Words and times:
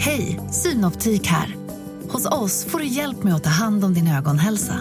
Hej, 0.00 0.40
Synoptik 0.50 1.26
här. 1.26 1.56
Hos 2.08 2.26
oss 2.26 2.64
får 2.64 2.78
du 2.78 2.86
hjälp 2.86 3.22
med 3.22 3.34
att 3.34 3.44
ta 3.44 3.50
hand 3.50 3.84
om 3.84 3.94
din 3.94 4.08
ögonhälsa. 4.08 4.74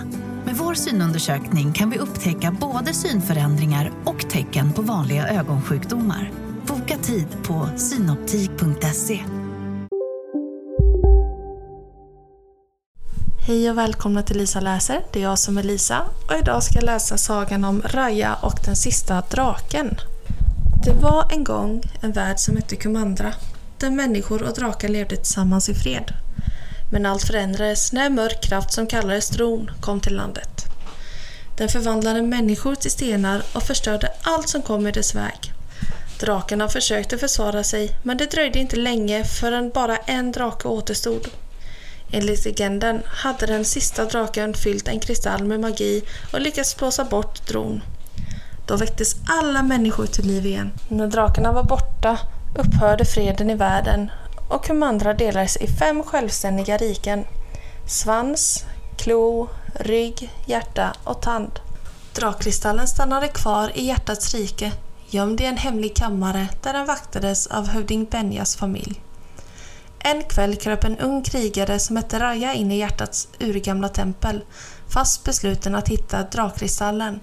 Med 0.46 0.56
vår 0.56 0.74
synundersökning 0.74 1.74
kan 1.74 1.90
vi 1.90 1.98
upptäcka 1.98 2.52
både 2.52 2.94
synförändringar 2.94 3.92
och 4.06 4.30
tecken 4.30 4.74
på 4.74 4.82
vanliga 4.82 5.28
ögonsjukdomar. 5.28 6.32
Boka 6.68 6.98
tid 6.98 7.28
på 7.44 7.70
synoptik.se. 7.78 9.20
Hej 13.48 13.70
och 13.72 13.78
välkomna 13.78 14.24
till 14.24 14.38
Lisa 14.38 14.60
läser. 14.60 15.06
Det 15.14 15.20
är 15.20 15.24
jag 15.24 15.40
som 15.40 15.58
är 15.58 15.64
Lisa 15.64 16.02
och 16.28 16.38
idag 16.40 16.64
ska 16.64 16.76
jag 16.76 16.86
läsa 16.86 17.18
sagan 17.18 17.64
om 17.64 17.82
Raja 17.86 18.36
och 18.36 18.60
den 18.66 18.76
sista 18.76 19.24
draken. 19.32 19.96
Det 20.86 20.94
var 21.02 21.28
en 21.32 21.44
gång 21.44 21.82
en 22.02 22.12
värld 22.12 22.40
som 22.40 22.56
hette 22.56 22.76
Kumandra 22.76 23.34
där 23.80 23.90
människor 23.90 24.44
och 24.44 24.54
drakar 24.54 24.88
levde 24.88 25.16
tillsammans 25.16 25.70
i 25.70 25.74
fred. 25.74 26.14
Men 26.92 27.06
allt 27.06 27.24
förändrades 27.24 27.94
när 27.94 28.10
mörk 28.10 28.44
kraft 28.44 28.74
som 28.74 28.88
kallades 28.88 29.30
Tron 29.30 29.72
kom 29.82 30.00
till 30.00 30.16
landet. 30.16 30.66
Den 31.58 31.70
förvandlade 31.70 32.22
människor 32.22 32.76
till 32.76 32.92
stenar 32.92 33.44
och 33.54 33.64
förstörde 33.64 34.12
allt 34.22 34.50
som 34.50 34.62
kom 34.62 34.88
i 34.88 34.92
dess 34.92 35.16
väg. 35.16 35.54
Drakarna 36.20 36.68
försökte 36.68 37.18
försvara 37.18 37.64
sig 37.64 37.98
men 38.04 38.18
det 38.18 38.32
dröjde 38.32 38.60
inte 38.60 38.76
länge 38.76 39.24
förrän 39.24 39.70
bara 39.70 39.98
en 39.98 40.32
drake 40.32 40.68
återstod. 40.68 41.28
Enligt 42.12 42.46
legenden 42.46 43.02
hade 43.06 43.46
den 43.46 43.66
sista 43.66 44.06
draken 44.06 44.54
fyllt 44.54 44.88
en 44.88 45.00
kristall 45.00 45.44
med 45.44 45.60
magi 45.60 46.04
och 46.34 46.42
lyckats 46.42 46.78
blåsa 46.78 47.04
bort 47.04 47.48
Tron. 47.48 47.82
Då 48.68 48.76
väcktes 48.76 49.16
alla 49.28 49.64
människor 49.64 50.06
till 50.06 50.28
liv 50.28 50.46
igen. 50.46 50.72
När 50.90 51.08
drakarna 51.08 51.52
var 51.52 51.64
borta 51.64 52.18
upphörde 52.58 53.06
freden 53.06 53.50
i 53.50 53.56
världen 53.56 54.12
och 54.48 54.66
Kumandra 54.66 55.14
delades 55.14 55.58
i 55.58 55.68
fem 55.68 56.04
självständiga 56.04 56.78
riken. 56.78 57.26
Svans, 57.88 58.66
klo, 58.98 59.50
rygg, 59.74 60.30
hjärta 60.46 60.94
och 61.04 61.22
tand. 61.22 61.60
Drakkristallen 62.16 62.88
stannade 62.88 63.28
kvar 63.28 63.72
i 63.76 63.86
hjärtats 63.86 64.34
rike, 64.34 64.72
gömd 65.10 65.42
i 65.42 65.46
en 65.46 65.58
hemlig 65.58 65.96
kammare 65.96 66.48
där 66.64 66.74
den 66.74 66.86
vaktades 66.86 67.48
av 67.48 67.68
hövding 67.68 68.06
Benjas 68.06 68.56
familj. 68.56 69.02
En 70.00 70.24
kväll 70.24 70.56
kröp 70.56 70.84
en 70.84 70.98
ung 70.98 71.24
krigare 71.24 71.80
som 71.80 71.96
hette 71.96 72.20
Raja 72.20 72.54
in 72.54 72.72
i 72.72 72.78
hjärtats 72.78 73.28
urgamla 73.40 73.90
tempel, 73.90 74.44
fast 74.90 75.24
besluten 75.24 75.76
att 75.76 75.90
hitta 75.90 76.24
drakkristallen. 76.24 77.20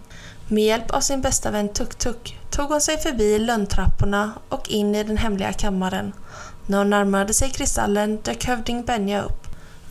Med 0.48 0.64
hjälp 0.64 0.90
av 0.90 1.00
sin 1.00 1.20
bästa 1.20 1.50
vän 1.50 1.68
Tuk-Tuk 1.68 2.34
tog 2.54 2.70
hon 2.70 2.80
sig 2.80 2.98
förbi 2.98 3.38
lönntrapporna 3.38 4.32
och 4.48 4.70
in 4.70 4.94
i 4.94 5.04
den 5.04 5.16
hemliga 5.16 5.52
kammaren. 5.52 6.12
När 6.66 6.78
hon 6.78 6.90
närmade 6.90 7.34
sig 7.34 7.50
kristallen 7.50 8.16
dök 8.22 8.44
hövding 8.44 8.84
Benja 8.84 9.22
upp. 9.22 9.46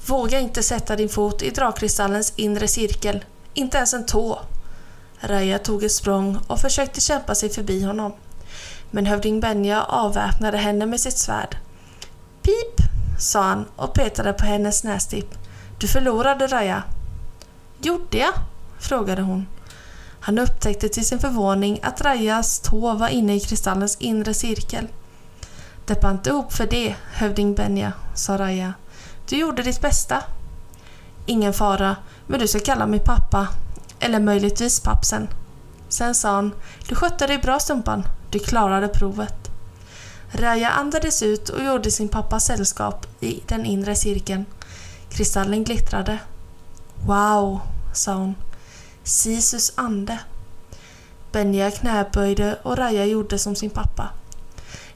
Våga 0.08 0.40
inte 0.40 0.64
sätta 0.64 0.96
din 0.96 1.10
fot 1.10 1.42
i 1.42 1.50
drakkristallens 1.50 2.34
inre 2.36 2.68
cirkel, 2.68 3.26
inte 3.54 3.78
ens 3.78 3.94
en 3.94 4.06
tå. 4.06 4.40
Raja 5.20 5.60
tog 5.60 5.84
ett 5.84 5.92
språng 5.92 6.40
och 6.48 6.60
försökte 6.60 7.02
kämpa 7.02 7.36
sig 7.36 7.50
förbi 7.50 7.84
honom. 7.84 8.14
Men 8.92 9.06
hövding 9.06 9.40
Benja 9.40 9.84
avväpnade 9.84 10.58
henne 10.58 10.86
med 10.86 11.00
sitt 11.00 11.18
svärd. 11.18 11.58
Pip, 12.42 12.88
sa 13.20 13.42
han 13.42 13.66
och 13.76 13.94
petade 13.94 14.34
på 14.34 14.46
hennes 14.46 14.84
nästipp. 14.84 15.30
Du 15.80 15.88
förlorade 15.88 16.48
Raja. 16.48 16.84
Gjorde 17.82 18.18
jag? 18.18 18.34
frågade 18.80 19.22
hon. 19.22 19.48
Han 20.26 20.40
upptäckte 20.40 20.90
till 20.90 21.06
sin 21.06 21.20
förvåning 21.20 21.80
att 21.84 22.02
Rajas 22.02 22.60
tå 22.60 22.94
var 22.94 23.08
inne 23.08 23.36
i 23.36 23.40
kristallens 23.40 23.98
inre 24.00 24.34
cirkel. 24.34 24.88
Deppa 25.86 26.12
inte 26.12 26.30
ihop 26.30 26.54
för 26.54 26.68
det, 26.68 26.96
hövding 27.14 27.56
Benja, 27.56 27.94
sa 28.16 28.38
Raja. 28.38 28.74
Du 29.30 29.38
gjorde 29.38 29.64
ditt 29.64 29.82
bästa. 29.82 30.24
Ingen 31.26 31.54
fara, 31.54 31.96
men 32.28 32.40
du 32.40 32.48
ska 32.48 32.60
kalla 32.60 32.88
mig 32.88 33.00
pappa. 33.00 33.48
Eller 34.00 34.20
möjligtvis 34.20 34.80
pappsen. 34.80 35.28
Sen 35.90 36.16
sa 36.16 36.30
han, 36.30 36.54
du 36.88 36.96
skötte 36.96 37.28
dig 37.28 37.38
bra 37.38 37.60
Stumpan. 37.60 38.04
Du 38.30 38.40
klarade 38.40 38.88
provet. 38.88 39.52
Raja 40.32 40.70
andades 40.70 41.24
ut 41.24 41.50
och 41.50 41.64
gjorde 41.64 41.92
sin 41.92 42.10
pappa 42.10 42.40
sällskap 42.40 43.08
i 43.20 43.44
den 43.48 43.66
inre 43.66 43.96
cirkeln. 43.96 44.46
Kristallen 45.10 45.64
glittrade. 45.64 46.20
Wow, 47.06 47.62
sa 47.94 48.14
hon. 48.14 48.36
Sisus 49.04 49.74
ande. 49.76 50.20
Benja 51.32 51.72
knäböjde 51.72 52.58
och 52.64 52.78
Raja 52.78 53.06
gjorde 53.06 53.40
som 53.40 53.56
sin 53.56 53.70
pappa. 53.70 54.10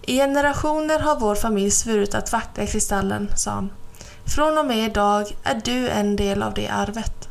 I 0.01 0.15
generationer 0.15 0.99
har 0.99 1.19
vår 1.19 1.35
familj 1.35 1.71
svurit 1.71 2.15
att 2.15 2.31
vakta 2.31 2.65
kristallen, 2.65 3.31
sa 3.35 3.51
han. 3.51 3.69
Från 4.25 4.57
och 4.57 4.65
med 4.65 4.85
idag 4.85 5.37
är 5.43 5.61
du 5.65 5.89
en 5.89 6.15
del 6.15 6.43
av 6.43 6.53
det 6.53 6.67
arvet. 6.67 7.29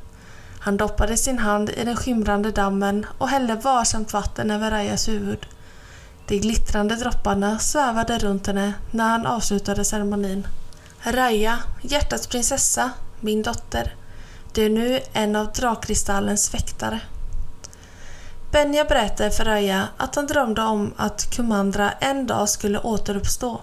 Han 0.61 0.77
doppade 0.77 1.17
sin 1.17 1.39
hand 1.39 1.71
i 1.71 1.85
den 1.85 1.97
skimrande 1.97 2.51
dammen 2.51 3.07
och 3.19 3.29
hällde 3.29 3.55
varsamt 3.55 4.13
vatten 4.13 4.51
över 4.51 4.71
Rajas 4.71 5.09
huvud. 5.09 5.47
De 6.27 6.39
glittrande 6.39 6.97
dropparna 6.97 7.59
svävade 7.59 8.19
runt 8.19 8.47
henne 8.47 8.75
när 8.91 9.09
han 9.09 9.27
avslutade 9.27 9.85
ceremonin. 9.85 10.47
Raja, 11.01 11.59
hjärtats 11.83 12.27
prinsessa, 12.27 12.91
min 13.21 13.43
dotter. 13.43 13.95
Du 14.57 14.65
är 14.65 14.71
nu 14.71 15.01
en 15.13 15.37
av 15.37 15.53
drakkristallens 15.53 16.55
väktare. 16.55 17.01
Benja 18.53 18.85
berättade 18.85 19.31
för 19.31 19.45
Röja 19.45 19.89
att 19.97 20.15
han 20.15 20.27
drömde 20.27 20.63
om 20.63 20.93
att 20.97 21.31
Kumandra 21.31 21.91
en 21.91 22.27
dag 22.27 22.49
skulle 22.49 22.79
återuppstå. 22.79 23.61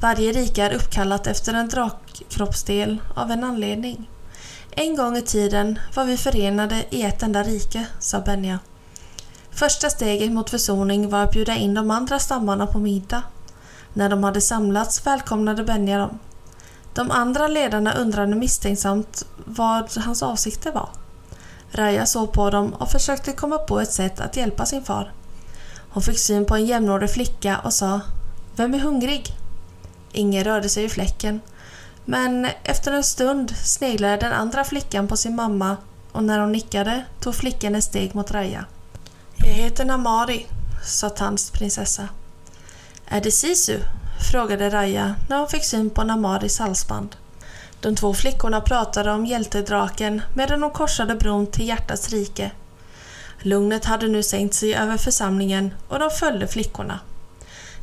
Varje 0.00 0.32
rike 0.32 0.62
är 0.62 0.74
uppkallat 0.74 1.26
efter 1.26 1.54
en 1.54 1.68
drakkroppsdel 1.68 2.98
av 3.14 3.30
en 3.30 3.44
anledning. 3.44 4.10
En 4.70 4.96
gång 4.96 5.16
i 5.16 5.22
tiden 5.22 5.78
var 5.94 6.04
vi 6.04 6.16
förenade 6.16 6.84
i 6.90 7.02
ett 7.02 7.22
enda 7.22 7.42
rike, 7.42 7.86
sa 7.98 8.20
Benja. 8.20 8.58
Första 9.50 9.90
steget 9.90 10.32
mot 10.32 10.50
försoning 10.50 11.10
var 11.10 11.22
att 11.22 11.32
bjuda 11.32 11.56
in 11.56 11.74
de 11.74 11.90
andra 11.90 12.18
stammarna 12.18 12.66
på 12.66 12.78
middag. 12.78 13.22
När 13.92 14.08
de 14.08 14.24
hade 14.24 14.40
samlats 14.40 15.06
välkomnade 15.06 15.64
Benja 15.64 15.98
dem. 15.98 16.18
De 16.94 17.10
andra 17.10 17.48
ledarna 17.48 17.92
undrade 17.92 18.34
misstänksamt 18.34 19.26
vad 19.44 19.96
hans 19.96 20.22
avsikter 20.22 20.72
var. 20.72 20.88
Raja 21.70 22.06
såg 22.06 22.32
på 22.32 22.50
dem 22.50 22.74
och 22.74 22.90
försökte 22.90 23.32
komma 23.32 23.58
på 23.58 23.80
ett 23.80 23.92
sätt 23.92 24.20
att 24.20 24.36
hjälpa 24.36 24.66
sin 24.66 24.84
far. 24.84 25.12
Hon 25.90 26.02
fick 26.02 26.18
syn 26.18 26.44
på 26.44 26.54
en 26.54 26.66
jämnårig 26.66 27.10
flicka 27.10 27.58
och 27.58 27.72
sa 27.72 28.00
Vem 28.56 28.74
är 28.74 28.78
hungrig? 28.78 29.26
Ingen 30.12 30.44
rörde 30.44 30.68
sig 30.68 30.84
i 30.84 30.88
fläcken. 30.88 31.40
Men 32.04 32.48
efter 32.64 32.92
en 32.92 33.04
stund 33.04 33.56
sneglade 33.56 34.16
den 34.16 34.32
andra 34.32 34.64
flickan 34.64 35.08
på 35.08 35.16
sin 35.16 35.36
mamma 35.36 35.76
och 36.12 36.24
när 36.24 36.38
hon 36.40 36.52
nickade 36.52 37.04
tog 37.20 37.34
flickan 37.34 37.74
ett 37.74 37.84
steg 37.84 38.14
mot 38.14 38.30
Raja. 38.30 38.64
Jag 39.36 39.52
heter 39.52 39.84
Namari, 39.84 40.46
sa 40.84 41.10
Tans 41.10 41.50
prinsessa. 41.50 42.08
Är 43.06 43.20
det 43.20 43.30
Sisu? 43.30 43.78
Frågade 44.30 44.70
Raja 44.70 45.14
när 45.28 45.38
hon 45.38 45.48
fick 45.48 45.64
syn 45.64 45.90
på 45.90 46.04
Namaris 46.04 46.58
halsband. 46.58 47.16
De 47.80 47.94
två 47.96 48.14
flickorna 48.14 48.60
pratade 48.60 49.12
om 49.12 49.26
hjältedraken 49.26 50.22
medan 50.34 50.60
de 50.60 50.70
korsade 50.70 51.14
bron 51.14 51.46
till 51.46 51.68
hjärtats 51.68 52.10
rike. 52.10 52.50
Lugnet 53.38 53.84
hade 53.84 54.08
nu 54.08 54.22
sänkt 54.22 54.54
sig 54.54 54.74
över 54.74 54.96
församlingen 54.96 55.74
och 55.88 55.98
de 55.98 56.10
följde 56.10 56.48
flickorna. 56.48 57.00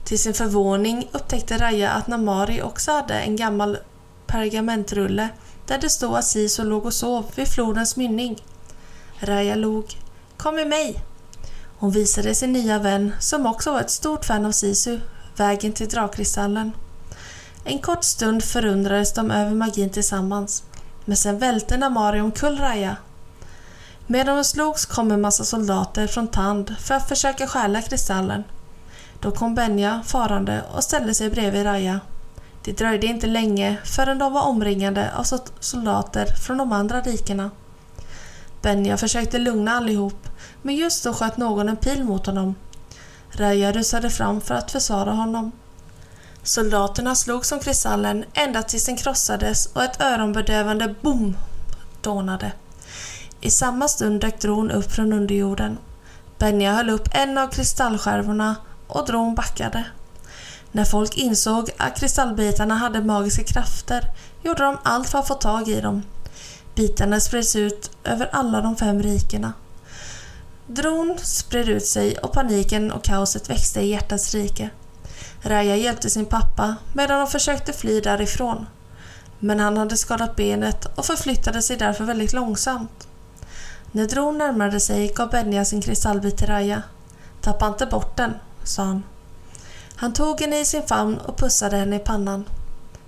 Till 0.03 0.19
sin 0.19 0.33
förvåning 0.33 1.09
upptäckte 1.11 1.57
Raja 1.57 1.89
att 1.89 2.07
Namari 2.07 2.61
också 2.61 2.91
hade 2.91 3.13
en 3.13 3.35
gammal 3.35 3.77
pergamentrulle 4.27 5.29
där 5.67 5.77
det 5.77 5.89
stod 5.89 6.16
att 6.16 6.25
Sisu 6.25 6.63
låg 6.63 6.85
och 6.85 6.94
sov 6.94 7.25
vid 7.35 7.47
flodens 7.47 7.95
mynning. 7.95 8.44
Raja 9.19 9.56
log. 9.56 9.85
Kom 10.38 10.56
med 10.56 10.67
mig! 10.67 11.03
Hon 11.77 11.91
visade 11.91 12.35
sin 12.35 12.53
nya 12.53 12.79
vän, 12.79 13.13
som 13.19 13.45
också 13.45 13.71
var 13.71 13.81
ett 13.81 13.91
stort 13.91 14.25
fan 14.25 14.45
av 14.45 14.51
Sisu, 14.51 15.00
vägen 15.39 15.73
till 15.73 15.89
drakkristallen. 15.89 16.72
En 17.63 17.79
kort 17.79 18.03
stund 18.03 18.44
förundrades 18.44 19.13
de 19.13 19.31
över 19.31 19.56
magin 19.56 19.89
tillsammans, 19.89 20.63
men 21.06 21.18
sen 21.18 21.39
välte 21.39 21.77
Namari 21.77 22.21
omkull 22.21 22.57
Raja. 22.57 22.95
Medan 24.07 24.36
de 24.36 24.44
slogs 24.44 24.86
kom 24.86 25.12
en 25.12 25.21
massa 25.21 25.44
soldater 25.44 26.07
från 26.07 26.27
Tand 26.27 26.75
för 26.80 26.95
att 26.95 27.09
försöka 27.09 27.47
stjäla 27.47 27.81
kristallen. 27.81 28.44
Då 29.19 29.31
kom 29.31 29.56
Benja 29.56 30.01
farande 30.06 30.63
och 30.75 30.83
ställde 30.83 31.13
sig 31.13 31.30
bredvid 31.30 31.65
Raja. 31.65 32.00
Det 32.63 32.77
dröjde 32.77 33.07
inte 33.07 33.27
länge 33.27 33.77
förrän 33.83 34.19
de 34.19 34.33
var 34.33 34.42
omringade 34.42 35.12
av 35.15 35.25
soldater 35.59 36.25
från 36.25 36.57
de 36.57 36.71
andra 36.71 37.01
rikena. 37.01 37.51
Benja 38.62 38.97
försökte 38.97 39.38
lugna 39.38 39.71
allihop, 39.71 40.27
men 40.62 40.75
just 40.75 41.03
då 41.03 41.13
sköt 41.13 41.38
någon 41.38 41.69
en 41.69 41.77
pil 41.77 42.03
mot 42.03 42.25
honom. 42.25 42.56
Raja 43.31 43.72
rusade 43.72 44.10
fram 44.10 44.42
för 44.42 44.56
att 44.56 44.72
försvara 44.72 45.12
honom. 45.12 45.52
Soldaterna 46.44 47.16
slog 47.16 47.46
som 47.46 47.60
kristallen 47.60 48.26
ända 48.34 48.64
tills 48.64 48.86
den 48.86 48.98
krossades 48.98 49.66
och 49.66 49.84
ett 49.84 50.02
öronbedövande 50.02 50.96
BOOM 51.02 51.38
dånade. 52.02 52.52
I 53.42 53.52
samma 53.52 53.88
stund 53.88 54.22
dök 54.22 54.42
dron 54.42 54.72
upp 54.72 54.92
från 54.92 55.14
underjorden. 55.14 55.78
Benja 56.38 56.74
höll 56.74 56.90
upp 56.90 57.08
en 57.12 57.38
av 57.38 57.48
kristallskärvorna 57.48 58.56
och 58.88 59.06
dron 59.06 59.36
backade. 59.36 59.86
När 60.72 60.86
folk 60.86 61.18
insåg 61.18 61.70
att 61.78 62.00
kristallbitarna 62.00 62.76
hade 62.76 63.02
magiska 63.04 63.44
krafter 63.44 64.04
gjorde 64.44 64.64
de 64.64 64.78
allt 64.84 65.10
för 65.10 65.20
att 65.20 65.28
få 65.28 65.34
tag 65.34 65.68
i 65.68 65.81
dem. 65.81 66.04
Bitarna 66.76 67.20
spreds 67.20 67.56
ut 67.56 67.92
över 68.04 68.30
alla 68.31 68.62
de 68.62 68.76
fem 68.76 69.02
rikena. 69.02 69.54
Dron 70.71 71.18
spred 71.18 71.69
ut 71.69 71.86
sig 71.86 72.18
och 72.18 72.33
paniken 72.33 72.92
och 72.92 73.04
kaoset 73.04 73.50
växte 73.50 73.81
i 73.81 73.89
hjärtats 73.89 74.33
rike. 74.33 74.69
Raja 75.42 75.75
hjälpte 75.75 76.10
sin 76.10 76.25
pappa 76.25 76.75
medan 76.94 77.19
de 77.19 77.27
försökte 77.27 77.74
fly 77.74 78.01
därifrån. 78.01 78.66
Men 79.39 79.60
han 79.60 79.77
hade 79.77 79.98
skadat 79.98 80.36
benet 80.36 80.86
och 80.98 81.06
förflyttade 81.06 81.62
sig 81.62 81.77
därför 81.77 82.04
väldigt 82.04 82.33
långsamt. 82.33 83.07
När 83.92 84.07
Dron 84.07 84.38
närmade 84.38 84.80
sig 84.80 85.13
gav 85.16 85.30
Benja 85.30 85.66
sin 85.66 85.81
kristallbit 85.81 86.38
till 86.38 86.48
Raja. 86.48 86.83
Tappa 87.42 87.68
inte 87.68 87.86
bort 87.86 88.18
den, 88.18 88.33
sa 88.63 88.83
han. 88.83 89.04
Han 89.95 90.13
tog 90.13 90.42
henne 90.42 90.60
i 90.60 90.66
sin 90.66 90.83
famn 90.83 91.18
och 91.18 91.38
pussade 91.38 91.77
henne 91.77 91.95
i 91.95 92.00
pannan. 92.00 92.45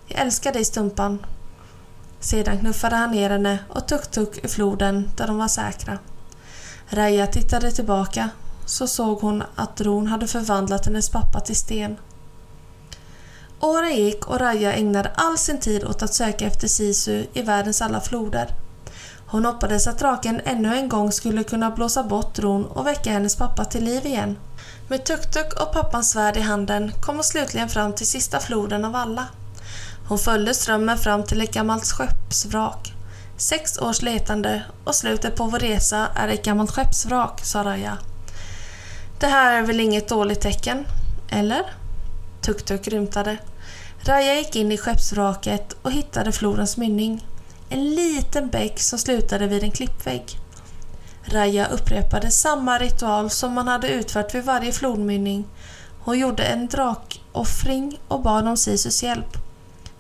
Jag 0.07 0.19
älskar 0.19 0.53
dig 0.53 0.65
Stumpan. 0.65 1.25
Sedan 2.19 2.59
knuffade 2.59 2.95
han 2.95 3.11
ner 3.11 3.29
henne 3.29 3.59
och 3.69 3.87
tuk-tuk 3.87 4.45
i 4.45 4.47
floden 4.47 5.11
där 5.17 5.27
de 5.27 5.37
var 5.37 5.47
säkra. 5.47 5.97
Raja 6.93 7.27
tittade 7.27 7.71
tillbaka 7.71 8.29
så 8.65 8.87
såg 8.87 9.21
hon 9.21 9.43
att 9.55 9.81
ron 9.81 10.07
hade 10.07 10.27
förvandlat 10.27 10.85
hennes 10.85 11.09
pappa 11.09 11.39
till 11.39 11.55
sten. 11.55 11.97
Åren 13.59 13.95
gick 13.95 14.27
och 14.27 14.39
Raja 14.39 14.73
ägnade 14.73 15.11
all 15.15 15.37
sin 15.37 15.59
tid 15.59 15.83
åt 15.83 16.01
att 16.01 16.13
söka 16.13 16.45
efter 16.45 16.67
Sisu 16.67 17.25
i 17.33 17.41
världens 17.41 17.81
alla 17.81 18.01
floder. 18.01 18.47
Hon 19.25 19.45
hoppades 19.45 19.87
att 19.87 19.99
draken 19.99 20.41
ännu 20.45 20.75
en 20.75 20.89
gång 20.89 21.11
skulle 21.11 21.43
kunna 21.43 21.71
blåsa 21.71 22.03
bort 22.03 22.39
ron 22.39 22.65
och 22.65 22.87
väcka 22.87 23.11
hennes 23.11 23.35
pappa 23.35 23.65
till 23.65 23.83
liv 23.83 24.05
igen. 24.05 24.37
Med 24.87 25.03
Tuk-Tuk 25.03 25.61
och 25.61 25.73
pappans 25.73 26.11
svärd 26.11 26.37
i 26.37 26.41
handen 26.41 26.91
kom 27.01 27.15
hon 27.15 27.23
slutligen 27.23 27.69
fram 27.69 27.93
till 27.93 28.07
sista 28.07 28.39
floden 28.39 28.85
av 28.85 28.95
alla. 28.95 29.27
Hon 30.07 30.19
följde 30.19 30.53
strömmen 30.53 30.97
fram 30.97 31.23
till 31.23 31.41
ett 31.41 31.53
gammalt 31.53 31.85
skeppsvrak. 31.85 32.93
Sex 33.41 33.77
års 33.77 34.01
letande 34.01 34.63
och 34.83 34.95
slutet 34.95 35.35
på 35.35 35.43
vår 35.43 35.59
resa 35.59 36.07
är 36.15 36.27
ett 36.27 36.45
gammalt 36.45 36.71
skeppsvrak, 36.71 37.45
sa 37.45 37.63
Raja. 37.63 37.97
Det 39.19 39.27
här 39.27 39.57
är 39.57 39.61
väl 39.61 39.79
inget 39.79 40.09
dåligt 40.09 40.41
tecken, 40.41 40.85
eller? 41.29 41.63
Tuk-Tuk 42.41 42.87
rymtade. 42.87 43.37
Raja 44.01 44.35
gick 44.35 44.55
in 44.55 44.71
i 44.71 44.77
skeppsvraket 44.77 45.75
och 45.81 45.91
hittade 45.91 46.31
flodens 46.31 46.77
mynning. 46.77 47.25
En 47.69 47.95
liten 47.95 48.47
bäck 48.47 48.79
som 48.79 48.99
slutade 48.99 49.47
vid 49.47 49.63
en 49.63 49.71
klippvägg. 49.71 50.39
Raja 51.23 51.67
upprepade 51.67 52.31
samma 52.31 52.77
ritual 52.77 53.29
som 53.29 53.53
man 53.53 53.67
hade 53.67 53.89
utfört 53.89 54.35
vid 54.35 54.43
varje 54.43 54.71
flodmynning. 54.71 55.47
Hon 55.99 56.19
gjorde 56.19 56.43
en 56.43 56.67
drakoffring 56.67 57.99
och 58.07 58.21
bad 58.21 58.47
om 58.47 58.57
Sisus 58.57 59.03
hjälp. 59.03 59.37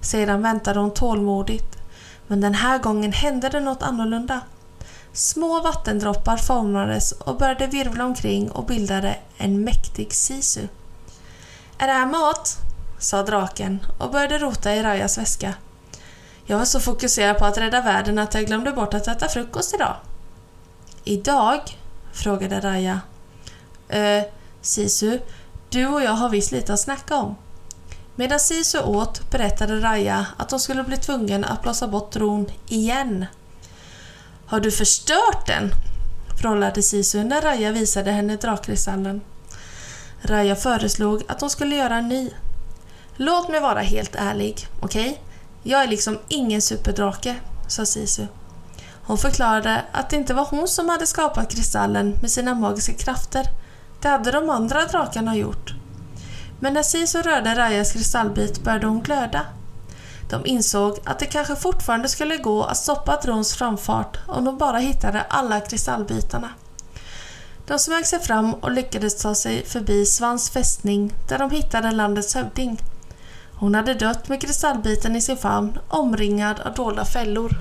Sedan 0.01 0.41
väntade 0.41 0.79
hon 0.79 0.93
tålmodigt. 0.93 1.80
Men 2.31 2.41
den 2.41 2.53
här 2.53 2.79
gången 2.79 3.13
hände 3.13 3.49
det 3.49 3.59
något 3.59 3.83
annorlunda. 3.83 4.41
Små 5.13 5.61
vattendroppar 5.61 6.37
formades 6.37 7.11
och 7.11 7.37
började 7.37 7.67
virvla 7.67 8.05
omkring 8.05 8.51
och 8.51 8.65
bildade 8.65 9.15
en 9.37 9.63
mäktig 9.63 10.13
sisu. 10.13 10.67
Är 11.77 11.87
det 11.87 11.93
här 11.93 12.05
mat? 12.05 12.57
sa 12.99 13.23
draken 13.23 13.79
och 13.99 14.11
började 14.11 14.37
rota 14.37 14.75
i 14.75 14.83
Rajas 14.83 15.17
väska. 15.17 15.53
Jag 16.45 16.57
var 16.57 16.65
så 16.65 16.79
fokuserad 16.79 17.37
på 17.37 17.45
att 17.45 17.57
rädda 17.57 17.81
världen 17.81 18.19
att 18.19 18.33
jag 18.33 18.45
glömde 18.45 18.71
bort 18.71 18.93
att 18.93 19.07
äta 19.07 19.27
frukost 19.27 19.73
idag. 19.73 19.95
Idag? 21.03 21.61
frågade 22.13 22.59
Raja. 22.59 23.01
Eh, 23.89 24.23
Sisu, 24.61 25.19
du 25.69 25.87
och 25.87 26.03
jag 26.03 26.11
har 26.11 26.29
visst 26.29 26.51
lite 26.51 26.73
att 26.73 26.79
snacka 26.79 27.15
om. 27.15 27.35
Medan 28.21 28.39
Sisu 28.39 28.79
åt 28.79 29.31
berättade 29.31 29.79
Raja 29.79 30.25
att 30.37 30.51
hon 30.51 30.59
skulle 30.59 30.83
bli 30.83 30.97
tvungen 30.97 31.45
att 31.45 31.61
blåsa 31.61 31.87
bort 31.87 32.11
tron 32.11 32.45
igen. 32.67 33.25
Har 34.45 34.59
du 34.59 34.71
förstört 34.71 35.47
den? 35.47 35.71
frågade 36.41 36.81
Sisu 36.81 37.23
när 37.23 37.41
Raja 37.41 37.71
visade 37.71 38.11
henne 38.11 38.35
drakkristallen. 38.35 39.21
Raja 40.21 40.55
föreslog 40.55 41.23
att 41.27 41.41
hon 41.41 41.49
skulle 41.49 41.75
göra 41.75 41.95
en 41.95 42.09
ny. 42.09 42.31
Låt 43.15 43.49
mig 43.49 43.59
vara 43.59 43.79
helt 43.79 44.15
ärlig, 44.15 44.67
okej? 44.81 45.09
Okay? 45.09 45.17
Jag 45.63 45.83
är 45.83 45.87
liksom 45.87 46.19
ingen 46.27 46.61
superdrake, 46.61 47.35
sa 47.67 47.85
Sisu. 47.85 48.25
Hon 49.03 49.17
förklarade 49.17 49.85
att 49.91 50.09
det 50.09 50.15
inte 50.15 50.33
var 50.33 50.45
hon 50.45 50.67
som 50.67 50.89
hade 50.89 51.07
skapat 51.07 51.55
kristallen 51.55 52.17
med 52.21 52.31
sina 52.31 52.55
magiska 52.55 52.93
krafter. 52.93 53.45
Det 54.01 54.07
hade 54.07 54.31
de 54.31 54.49
andra 54.49 54.85
drakarna 54.85 55.35
gjort. 55.35 55.80
Men 56.63 56.73
när 56.73 56.83
Sisu 56.83 57.21
rörde 57.21 57.55
Rajas 57.55 57.91
kristallbit 57.91 58.63
började 58.63 58.87
hon 58.87 59.01
glöda. 59.01 59.45
De 60.29 60.45
insåg 60.45 60.99
att 61.03 61.19
det 61.19 61.25
kanske 61.25 61.55
fortfarande 61.55 62.09
skulle 62.09 62.37
gå 62.37 62.63
att 62.63 62.77
stoppa 62.77 63.19
Drons 63.23 63.53
framfart 63.53 64.17
om 64.27 64.45
de 64.45 64.57
bara 64.57 64.77
hittade 64.77 65.21
alla 65.21 65.59
kristallbitarna. 65.59 66.49
De 67.67 67.79
smög 67.79 68.05
sig 68.07 68.19
fram 68.19 68.53
och 68.53 68.71
lyckades 68.71 69.21
ta 69.21 69.35
sig 69.35 69.65
förbi 69.65 70.05
Svans 70.05 70.49
fästning 70.49 71.13
där 71.29 71.39
de 71.39 71.51
hittade 71.51 71.91
landets 71.91 72.35
hövding. 72.35 72.79
Hon 73.53 73.75
hade 73.75 73.93
dött 73.93 74.29
med 74.29 74.41
kristallbiten 74.41 75.15
i 75.15 75.21
sin 75.21 75.37
famn, 75.37 75.79
omringad 75.87 76.59
av 76.59 76.73
dolda 76.73 77.05
fällor. 77.05 77.57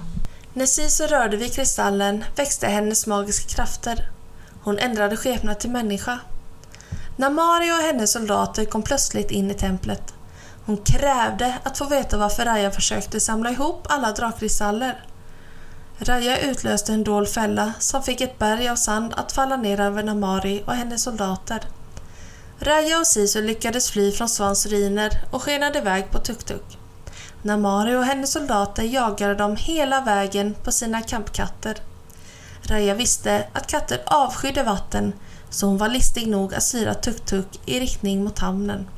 När 0.53 0.67
Sisu 0.67 1.07
rörde 1.07 1.37
vid 1.37 1.55
kristallen 1.55 2.25
växte 2.37 2.67
hennes 2.67 3.07
magiska 3.07 3.49
krafter. 3.49 4.11
Hon 4.63 4.79
ändrade 4.79 5.17
skepnad 5.17 5.61
till 5.61 5.71
människa. 5.71 6.19
Namari 7.21 7.71
och 7.73 7.83
hennes 7.83 8.13
soldater 8.13 8.65
kom 8.65 8.83
plötsligt 8.83 9.31
in 9.31 9.51
i 9.51 9.55
templet. 9.55 10.15
Hon 10.67 10.77
krävde 10.77 11.59
att 11.63 11.79
få 11.79 11.85
veta 11.85 12.17
varför 12.17 12.45
Raja 12.45 12.71
försökte 12.71 13.21
samla 13.21 13.51
ihop 13.51 13.87
alla 13.89 14.13
drakkristaller. 14.13 15.05
Raja 15.99 16.39
utlöste 16.39 16.93
en 16.93 17.05
dold 17.05 17.29
fälla 17.29 17.73
som 17.79 18.03
fick 18.03 18.21
ett 18.21 18.39
berg 18.39 18.69
av 18.69 18.77
sand 18.77 19.15
att 19.17 19.33
falla 19.33 19.57
ner 19.57 19.81
över 19.81 20.03
Namari 20.03 20.63
och 20.67 20.75
hennes 20.75 21.03
soldater. 21.03 21.61
Raja 22.59 22.99
och 22.99 23.07
Sisu 23.07 23.43
lyckades 23.43 23.91
fly 23.91 24.13
från 24.13 24.29
Svans 24.29 24.67
ruiner 24.67 25.11
och 25.31 25.43
skenade 25.43 25.79
iväg 25.79 26.11
på 26.11 26.19
tuk-tuk. 26.19 26.79
Namari 27.43 27.97
och 27.97 28.05
hennes 28.05 28.33
soldater 28.33 28.83
jagade 28.83 29.35
dem 29.35 29.57
hela 29.57 30.01
vägen 30.01 30.55
på 30.65 30.73
sina 30.73 31.03
kampkatter. 31.03 31.77
Raja 32.63 32.95
visste 32.95 33.47
att 33.53 33.67
katter 33.67 34.03
avskydde 34.07 34.63
vatten 34.63 35.13
så 35.51 35.67
hon 35.67 35.79
var 35.79 35.89
listig 35.89 36.29
nog 36.29 36.55
att 36.55 36.63
styra 36.63 36.95
tuk-tuk 36.95 37.61
i 37.67 37.81
riktning 37.81 38.25
mot 38.25 38.39
hamnen. 38.39 38.89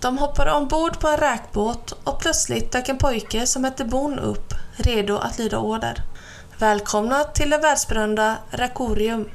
De 0.00 0.18
hoppade 0.18 0.52
ombord 0.52 1.00
på 1.00 1.08
en 1.08 1.16
räkbåt 1.16 1.92
och 2.04 2.20
plötsligt 2.20 2.72
dök 2.72 2.88
en 2.88 2.98
pojke 2.98 3.46
som 3.46 3.64
hette 3.64 3.84
Bon 3.84 4.18
upp, 4.18 4.54
redo 4.76 5.16
att 5.16 5.38
lyda 5.38 5.58
order. 5.58 6.02
Välkomna 6.58 7.24
till 7.24 7.50
det 7.50 7.58
världsberömda 7.58 8.36
Rakorium. 8.50 9.28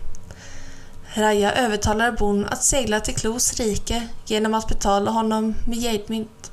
Raja 1.14 1.54
övertalade 1.54 2.12
Bon 2.12 2.46
att 2.46 2.64
segla 2.64 3.00
till 3.00 3.16
Klos 3.16 3.54
rike 3.54 4.08
genom 4.26 4.54
att 4.54 4.68
betala 4.68 5.12
honom 5.12 5.56
med 5.68 5.78
jademynt. 5.78 6.52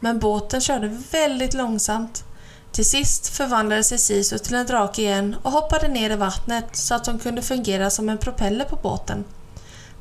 Men 0.00 0.18
båten 0.18 0.60
körde 0.60 0.88
väldigt 1.12 1.54
långsamt. 1.54 2.24
Till 2.76 2.84
sist 2.84 3.28
förvandlade 3.28 3.84
sig 3.84 3.98
Sisu 3.98 4.38
till 4.38 4.54
en 4.54 4.66
drake 4.66 5.02
igen 5.02 5.36
och 5.42 5.52
hoppade 5.52 5.88
ner 5.88 6.10
i 6.10 6.16
vattnet 6.16 6.76
så 6.76 6.94
att 6.94 7.06
hon 7.06 7.18
kunde 7.18 7.42
fungera 7.42 7.90
som 7.90 8.08
en 8.08 8.18
propeller 8.18 8.64
på 8.64 8.76
båten. 8.76 9.24